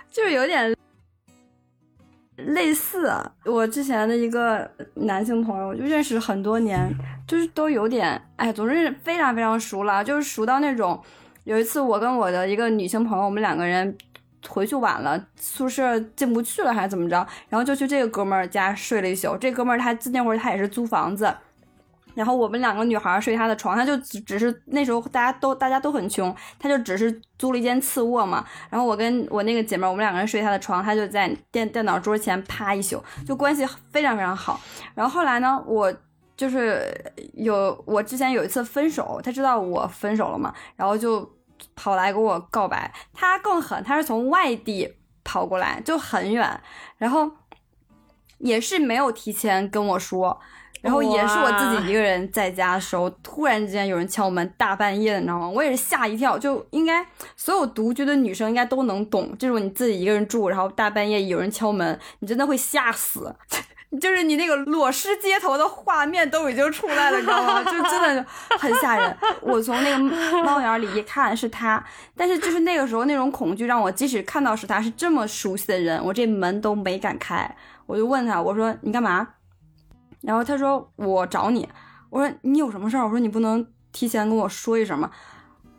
[0.10, 0.76] 就是有点
[2.38, 3.14] 类似。
[3.44, 6.92] 我之前的一个男性朋友，就认识很多年，
[7.28, 11.00] 就是都有点，哎，总之是非常非常熟了，就是熟到那种。
[11.44, 13.96] 有一次，我跟我的一个女性朋友，我们两个人
[14.48, 19.38] 回去晚了，宿舍进不去了还是怎么着，然后就去这个哥们儿家睡了一宿。
[19.38, 21.34] 这哥们儿他那会儿他也是租房子，
[22.14, 28.46] 然后我们两个女孩睡他的床，他就只只是那时候大家都大家都很穷，他就只是租了一间次卧嘛。
[28.70, 34.60] 然后我跟我那个姐妹，我们两个人睡他的床，他就在电电脑桌前趴一宿，就关系非常非常好。
[34.94, 35.94] 然后后来呢，我
[36.38, 36.94] 就是
[37.34, 41.30] 有我之前有一次分手，他知道我分手了嘛，然后就
[41.76, 42.94] 跑来跟我告白。
[43.14, 46.62] 他更狠，他是从外地跑过来，就很远，
[46.98, 47.32] 然后
[48.40, 50.40] 也是没有提前跟我说。
[50.82, 55.50] 然后也是我自己一个人在家的时候，突然之间有人敲门，大半夜的，你知道吗？
[55.50, 57.04] 我也是吓一跳，就应该
[57.36, 63.36] 所有独居的女生应该都能懂，这种你自己一个人住，然后大半夜有人敲门，你真的会吓死。
[64.00, 67.64] 就是你那个裸尸街头的画面都已经出来了，你知道吗？
[67.64, 68.26] 就真的
[68.60, 69.18] 很吓人。
[69.42, 70.00] 我从那个
[70.44, 71.84] 猫眼里一看是他，
[72.16, 77.56] 但是就是那个时候那种恐惧让我，即使看到是他是这么熟悉的人，我这门都没敢开。
[77.86, 79.28] 我就问他，我说你干嘛？
[80.22, 81.68] 然后他说我找你。
[82.10, 83.04] 我说你有什么事儿？
[83.04, 85.12] 我说你不能提前跟我说一声吗？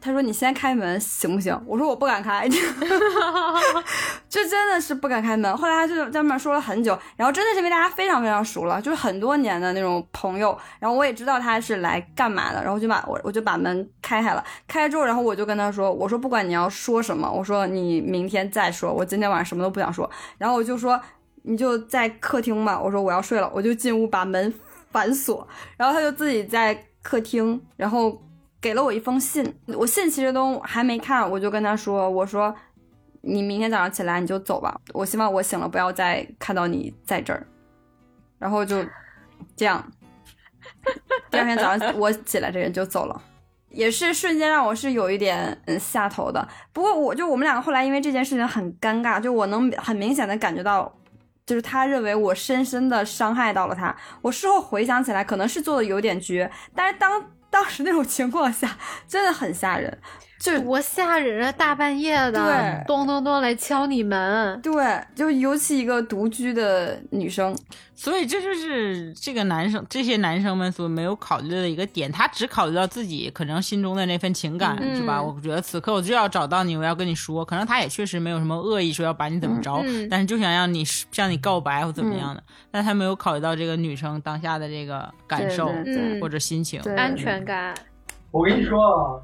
[0.07, 1.61] 他说你先开门行不行？
[1.67, 2.49] 我说我不敢开，
[4.29, 5.57] 这真的是不敢开门。
[5.57, 10.57] 后来他就在那边说了很久，然后真的是因为大家非常非常熟了，就是很多年的那种朋友。
[10.79, 14.45] 然后我也知道他是来干嘛的，然后就把我我就把门开开了。
[14.69, 20.09] 开之后，然后我就跟他说，我说不管你要说什么，我说你明天再说，我今天晚上什么都不想说。
[20.39, 21.01] 然后我就说
[21.43, 24.55] 你就在客厅吧，我说我要睡了，我就进屋把门
[24.93, 25.47] 反锁，
[25.77, 28.23] 然后他就自己在客厅，然后
[28.61, 32.55] 给了我一封信，我信其实都还没看，我就跟他说，我说
[33.21, 37.47] 你明天早上起来你就走吧，我希望我醒了不要再看到你在这儿，
[38.39, 38.85] 然后就
[39.57, 39.85] 这样，
[41.31, 43.23] 第二天早上我起来，这人就走了。
[43.69, 50.91] 也是瞬间让我是有一点嗯下头的，不过我就我们两个后来因为这件事情很尴尬，就我能很明显的感觉到，
[51.45, 53.95] 就是他认为我深深的伤害到了他。
[54.23, 58.79] 我事后回想起来，可能是做的有点绝，但是当当时那种情况下，
[59.09, 59.99] 真的很吓人。
[60.39, 61.53] 就多吓人啊！
[61.53, 67.57] 大半夜的，咚咚咚来敲你门，对，就尤其一个独居的女生，
[67.95, 75.21] 所以这就是这个男生这些男生们所没有考虑的一个点，他只考虑到自己可能心中的那份情感，嗯是吧？
[75.23, 86.81] 我觉得此刻我就要找到你，我要跟你说，可能他也确实没有什么恶意，说要把你怎么着，嗯但是就想让你向你告白或怎么样的，但他没有考虑到这个女生当下的这个感受对对对嗯或者心情。
[86.97, 87.75] 安全感。
[88.31, 89.17] 我跟你说啊，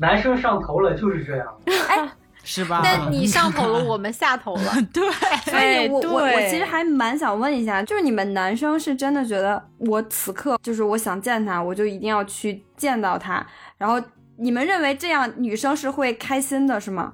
[0.00, 1.46] 男生上头了就是这样。
[1.88, 2.10] 哎
[2.42, 2.80] 是吧？
[2.82, 4.72] 但你上头了，我们下头了。
[4.94, 5.02] 对，
[5.44, 13.46] 所以我我我其实还蛮想问一下，就是你们男生是真的觉得我此刻就是我想见他，我就一定要去见到他，
[13.76, 14.00] 然后
[14.38, 17.12] 你们认为这样女生是会开心的，是吗？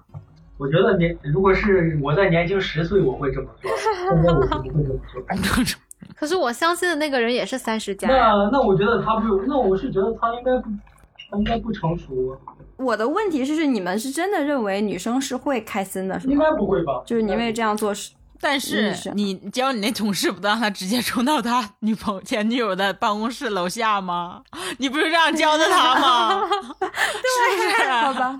[0.56, 3.70] 我觉得年如果是我在年轻十岁，我会这么做。
[3.76, 5.80] 现在我是不会这么做。
[6.16, 8.32] 可是我相信的那个人也是三十加呀。
[8.32, 10.95] 那那我觉得他不，那我是觉得他应该不，他
[11.32, 12.38] 应该不成熟，
[12.76, 16.32] 我的问题是，是你们是真的认为女生是会开心的，是吗？
[16.32, 17.02] 应该不会吧？
[17.04, 24.42] 就是你因为这样做是，但是你教你那同事不让他直接冲到他女朋友前女友的办公室楼下吗？
[24.78, 26.46] 你不是这样教的他吗？
[26.50, 27.88] 是不是？
[27.90, 28.38] 好吧？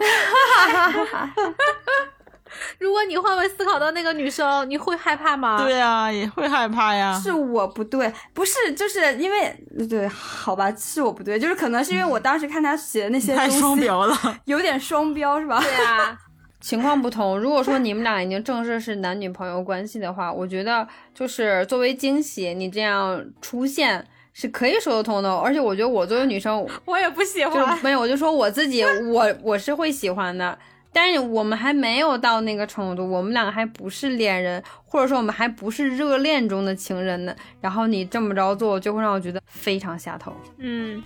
[2.78, 5.62] 如果你换位思考到那个女生，你会害怕吗？
[5.62, 7.18] 对啊，也会害怕呀。
[7.22, 9.54] 是我不对，不是，就是因为
[9.88, 15.60] 对，好吧，是我不对，就是可能是因为我当时看他写的那些太东西双标了， 有点双标，是吧？
[15.60, 16.18] 对啊，
[16.60, 17.38] 情况不同。
[17.38, 25.32] 如果说你们俩已经正式是男女朋友关系的话，我觉得就是作为惊喜，你这样出现是可以说得通的。
[25.36, 27.78] 而且我觉得我作为女生， 我也不喜就欢。
[27.82, 30.58] 没有，我就说我自己，我我是会喜欢的。
[30.96, 37.36] 但是我们还没有到那个程度，我们两个还不是恋人，或者说我们还不是热恋中的情人呢。
[37.60, 40.32] 然后你这么着做，就会让我觉得非常下头。
[40.56, 41.02] 嗯，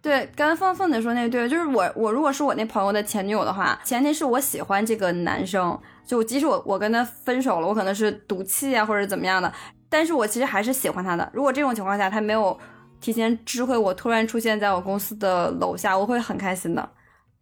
[0.00, 9.52] 对，跟凤凤姐说那个对，就是我我如果是我那朋友的前女友的话，前提是我喜欢这个男生，就即使我我跟他分手了，我可能是赌气啊或者怎么样的，
[9.90, 11.30] 但是我其实还是喜欢他的。
[11.34, 12.58] 如果这种情况下他没有
[13.02, 16.90] 提前知会我，突然出现在我公司的楼下，我会很开心的。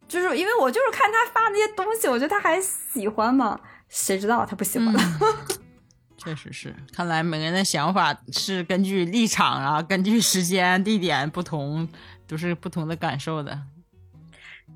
[0.09, 4.93] 就是因为我就是看他发那些东西，我觉得他还喜欢嘛，谁知道他不喜欢？
[6.19, 6.75] 确实是。
[6.93, 11.89] 看来每个人的想法是根据立场啊，根据时间、地点不同，
[12.27, 13.57] 都是不同的感受的。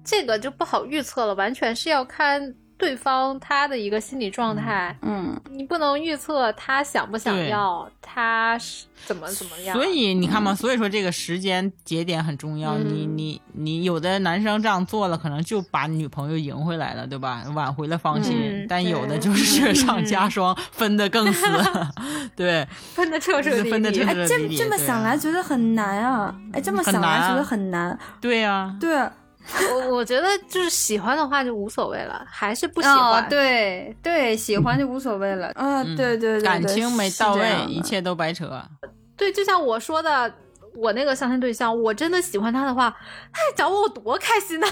[0.05, 4.97] 这个就不好预测了，完全是要看对方他的一个心理状态。
[5.03, 9.75] 嗯，你不能预测他想不想要，他是怎么怎么样。
[9.77, 12.75] 所以你看嘛，所以说这个时间节点很重要。
[12.75, 17.43] 嗯你你你有的男生这样做了，可能就把女朋友赢回来了，对吧？
[17.55, 18.37] 挽回了芳心。
[18.37, 21.47] 嗯但有的就是雪上加霜，分得更死。
[22.35, 26.35] 对，分得彻彻底底，分得彻彻哎，这底底这么想来觉得很难啊！
[26.53, 27.97] 哎，这么想来觉得很难。
[28.21, 29.09] 对呀、对，
[29.73, 35.53] 我我觉得就是喜欢的话就无所谓了，还是不喜哦欢。，对对，喜欢就无所谓了。
[35.55, 38.63] 嗯，嗯对对对，对感情没到位，一切都白扯。
[39.17, 40.33] 对，就像我说的，
[40.75, 42.91] 我那个相亲对象，我真的喜欢他的话，
[43.33, 44.67] 他找我我多开心呐、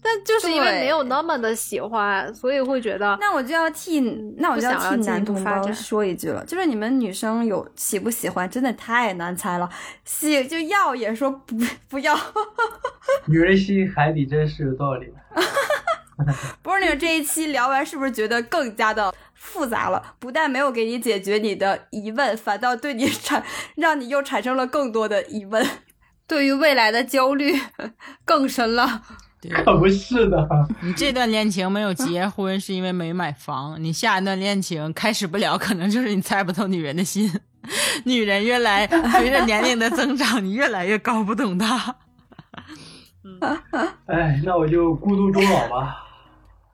[0.00, 4.00] 但就是因为没有那么的喜欢，所以会觉得那我就要替
[4.38, 9.68] 那我就要替男同胞说一句了，就是你们女生有喜不喜欢，真的太难猜了。
[10.04, 11.56] 喜就要也说不
[11.88, 12.16] 不要，
[13.26, 15.42] 女人心海底针是有道理的。
[16.62, 20.14] 不是那个这一期聊完，是不是觉得更加的复杂了？
[20.18, 23.44] 不但没有给你解决你的疑问，反倒对你产
[23.76, 25.64] 让你又产生了更多的疑问。
[26.26, 27.54] 对于未来的焦虑
[28.24, 29.02] 更深了。
[29.40, 30.48] 对，可 不是的，
[30.82, 37.30] 你这段恋情没有结婚，是因为没买房；你下一段恋情开始不了，可能就是你猜不透女人的心。
[38.04, 41.94] 女人越来随着年龄的增长，你越来越搞不懂她。
[44.06, 45.96] 哎，那我就孤独终老吧，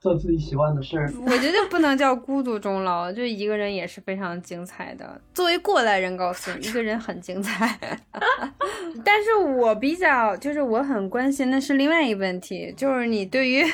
[0.05, 0.99] 做自己喜欢的事。
[1.25, 5.19] 我觉得不能叫孤独终老，就一个人也是非常精彩的。
[5.33, 7.79] 作为过来人告诉你，一个人很精彩。
[9.03, 13.65] 但是我比较就是我很关心的是另外一个问题，就是你对于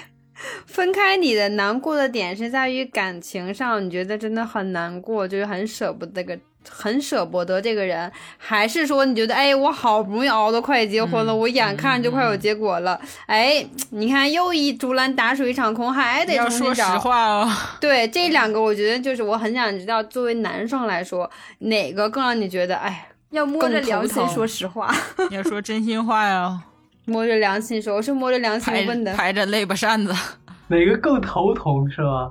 [0.67, 6.39] 分开你的难过的点是在于感情上，你觉得真的很难过，就是很舍不得个。
[6.69, 16.83] 很舍不得这个人，还是说你觉得，哎，我好不容易熬到快结婚了，嗯我眼看就快有结果了，哎，你看又一竹篮打水一场空，还得要重新说实。
[16.99, 17.51] 话哦，
[17.81, 21.31] 对这两个，我觉得就是我很想知道，作为男生来说，
[21.61, 24.95] 哪个更让你觉得，哎，要摸着良心说实话，
[25.31, 26.61] 要说真心话呀，
[27.07, 29.15] 摸着良心说，我是摸着良心问的。
[29.15, 30.15] 排着肋巴扇子。
[30.69, 32.31] 哪个更头疼是吧？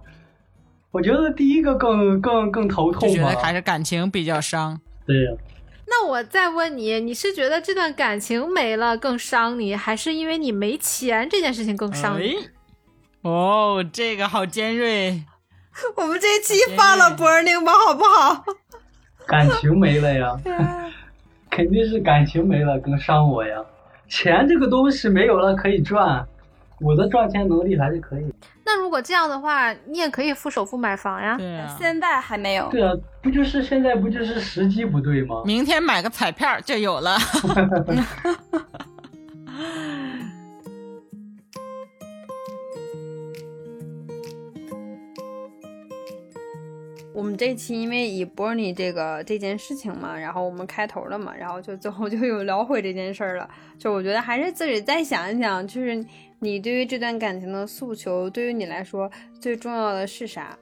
[0.91, 3.39] 我觉得第一个更更更头痛吧觉得。
[3.39, 4.79] 还是感情比较伤。
[5.05, 5.31] 对呀、
[5.87, 12.35] 那我再问你，你是觉得这段感情没了更伤你，还是因为你没钱这件事情更伤你？
[12.35, 12.49] 哎
[13.21, 15.23] 哦，这个好尖锐。
[15.95, 18.43] 我们这一期发了 Burning 吧，好不好？
[19.27, 20.37] 感情没了呀，
[21.51, 23.63] 肯定是感情没了更伤我呀。
[24.07, 26.25] 钱这个东西没有了可以赚，
[26.79, 28.25] 我的赚钱能力还是可以。
[28.71, 31.35] 那如果这样的话，你也可以付首付买房呀。
[31.35, 32.67] 对啊，现在还没有。
[32.69, 35.41] 对啊，不就是现在不就是时机不对吗？
[35.43, 37.17] 明天买个彩票就有了。
[47.11, 53.49] 我们这一期因为以 Bernie 这个这件事情嘛，然后我们开头了嘛，然后就最后就有聊回这件事儿了。
[53.79, 56.05] 就我觉得还是自己再想一想，就是
[56.39, 60.57] 你对于这段感情的诉求，对于你来说最重要的是啥？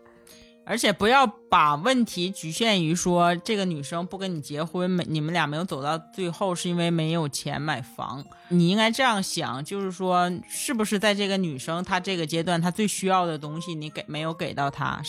[0.66, 8.26] 而且不要把问题局限于说这个女生不跟你结婚，没你们俩没有走到最后是因为没有钱买房。
[8.50, 15.02] 你应该这样想，就是说是不是在这个女生她这个阶段她最需要的东西你给没有给到她，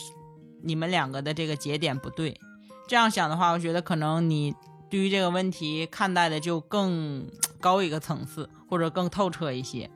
[0.62, 2.38] 你们两个的这个节点不对。
[2.86, 4.54] 这样想的话，我觉得可能你
[4.88, 7.26] 对于这个问题看待的就更
[7.58, 9.90] 高一个层次，或者更透彻一些。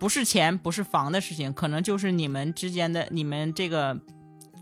[0.00, 3.96] 不是钱，不是房的事情，可能就是你们之间的你们这个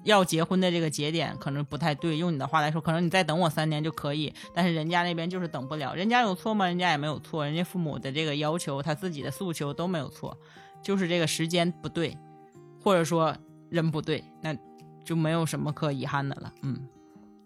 [0.03, 2.16] 要结婚的这个节点可能不太对。
[2.16, 5.95] 用你的话来说，可能你再等我三年就可以，但是人家那边就是等不了。
[5.95, 6.66] 人家有错吗？
[6.66, 10.36] 人家也没有错，人家父母的这个要求，他自己的诉求都没有错，
[10.82, 12.18] 就是这个时间不对，
[12.82, 13.32] 或者说
[13.70, 14.53] 人不对，那
[15.05, 16.53] 就没有什么可遗憾的了。
[16.62, 16.76] 嗯，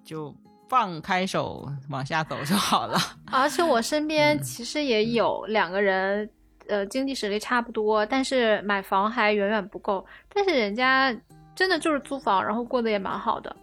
[0.03, 0.35] 就
[0.71, 2.99] 放开手往下走就好了。
[3.27, 6.31] 而且我身边其实也有两个人，
[6.73, 10.05] 呃，经济实力差不多，但是买房还远远不够。
[10.33, 11.15] 但是人家
[11.55, 13.55] 真的就是租房，然后过得也蛮好的，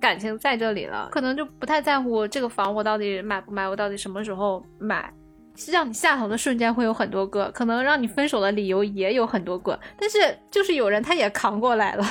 [0.00, 5.12] 感情在这里了，可能就不太在乎这个房我到底买不买，我到底什么时候买。
[5.56, 10.18] 是让你下头的瞬间会有很多个，可能让你分手的理由也有很多个，但是
[10.50, 12.06] 就是有人他也扛过来了，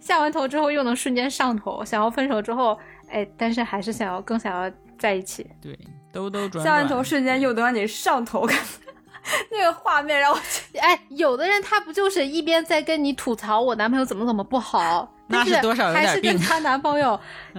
[0.00, 2.78] 下完头之后又能瞬间上头，想要分手之后，
[3.10, 5.46] 哎，但是还是想要更想要在一起。
[5.60, 5.78] 对，
[6.10, 6.64] 兜兜转转。
[6.64, 8.87] 下完头瞬间又能让你上头，感觉
[9.50, 10.38] 那个画面让我
[10.80, 17.18] 哎，有的人他不就是一边在跟你吐槽我男朋友怎么怎么不好， 但是那是多少有还点病是跟她男朋友，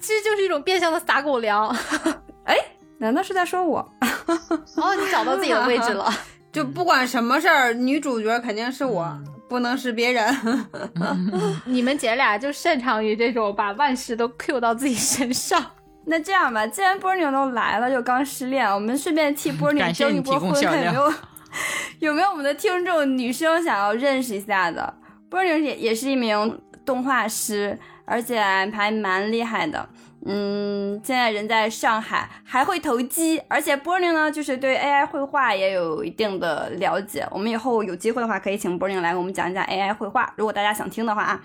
[0.00, 1.68] 其实就是一种变相的撒狗粮。
[2.44, 2.56] 哎
[2.98, 3.78] 难道是在说我？
[4.76, 6.12] 哦，你找到自己的位置了。
[6.52, 9.08] 就不管什么事儿，女主角肯定是我，
[9.48, 10.66] 不能是别人。
[11.64, 15.64] 你们姐俩就擅长于这种把万事都 Q 到自己身上。
[16.06, 21.12] 那这样吧，既然波妞都来了，又刚失恋，我们顺便替波妞征一波婚，有没有
[21.98, 24.94] 有没有我们的听众女生想要认识一下的？
[25.28, 29.88] 波妞也也是一名动画师，而且还蛮厉害的。
[30.26, 37.26] 嗯，现在人在上海，还会投机，而且波宁呢，就是对 AI 绘画也有一定的了解。
[37.30, 41.40] 我们以后有机会的话，可以请波宁来给我们讲一讲 AI 绘画，如果大家想听的话啊。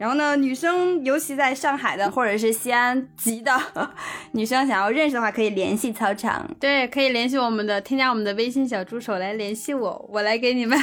[0.00, 3.52] 然后呢，女生尤其在上海的或者是西安籍的
[4.32, 6.48] 女生想要认识的话，可以联系操场。
[6.58, 10.82] 对，可以联系我们的，添加我们的微信小助手来联系我，我来给你们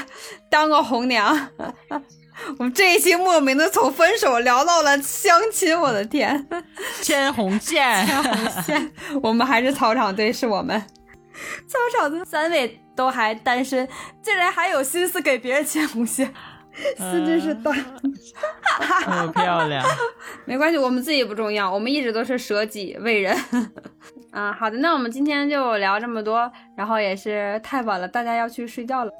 [0.51, 1.49] 当个红娘。
[2.59, 6.47] 我们这一期莫名的从分手聊到了相亲，我的天！
[7.01, 8.91] 牵红线，牵红线，
[9.23, 10.79] 我们还是操场队，是我们。
[11.67, 13.89] 操场的三位都还单身，
[14.21, 16.31] 竟然还有心思给别人牵红线，
[16.97, 17.71] 心真是大。
[19.05, 19.83] 好 漂亮。
[20.45, 23.35] 没关系，我们自己不重要，我们一直都是舍己为人。
[24.31, 29.11] 啊，好的，那我们今天就聊这么多，然后也是太晚了，大家要去睡觉了。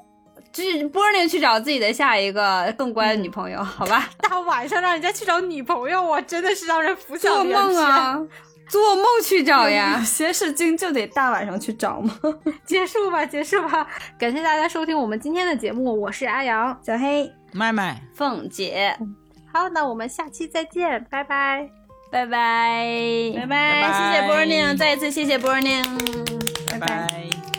[0.53, 4.09] 去波宁去找自己的下一个更乖的女朋友，好吧？
[4.21, 8.19] 大晚上让人家去找女朋友，我真的是让人浮想做梦啊，
[8.69, 10.05] 做梦去找呀 有！
[10.05, 12.13] 些事情就得大晚上去找吗？
[12.65, 13.87] 结束吧，结束吧。
[14.19, 16.77] 感谢大家收听我们今天的节目，我是阿阳。
[16.85, 18.97] 小黑，麦麦，凤姐，
[19.53, 21.69] 好，那我们下期再见，拜拜。
[22.09, 25.83] 拜拜，拜拜，谢谢 Burning，，再一次谢谢 Burning，，
[26.71, 27.56] 拜拜。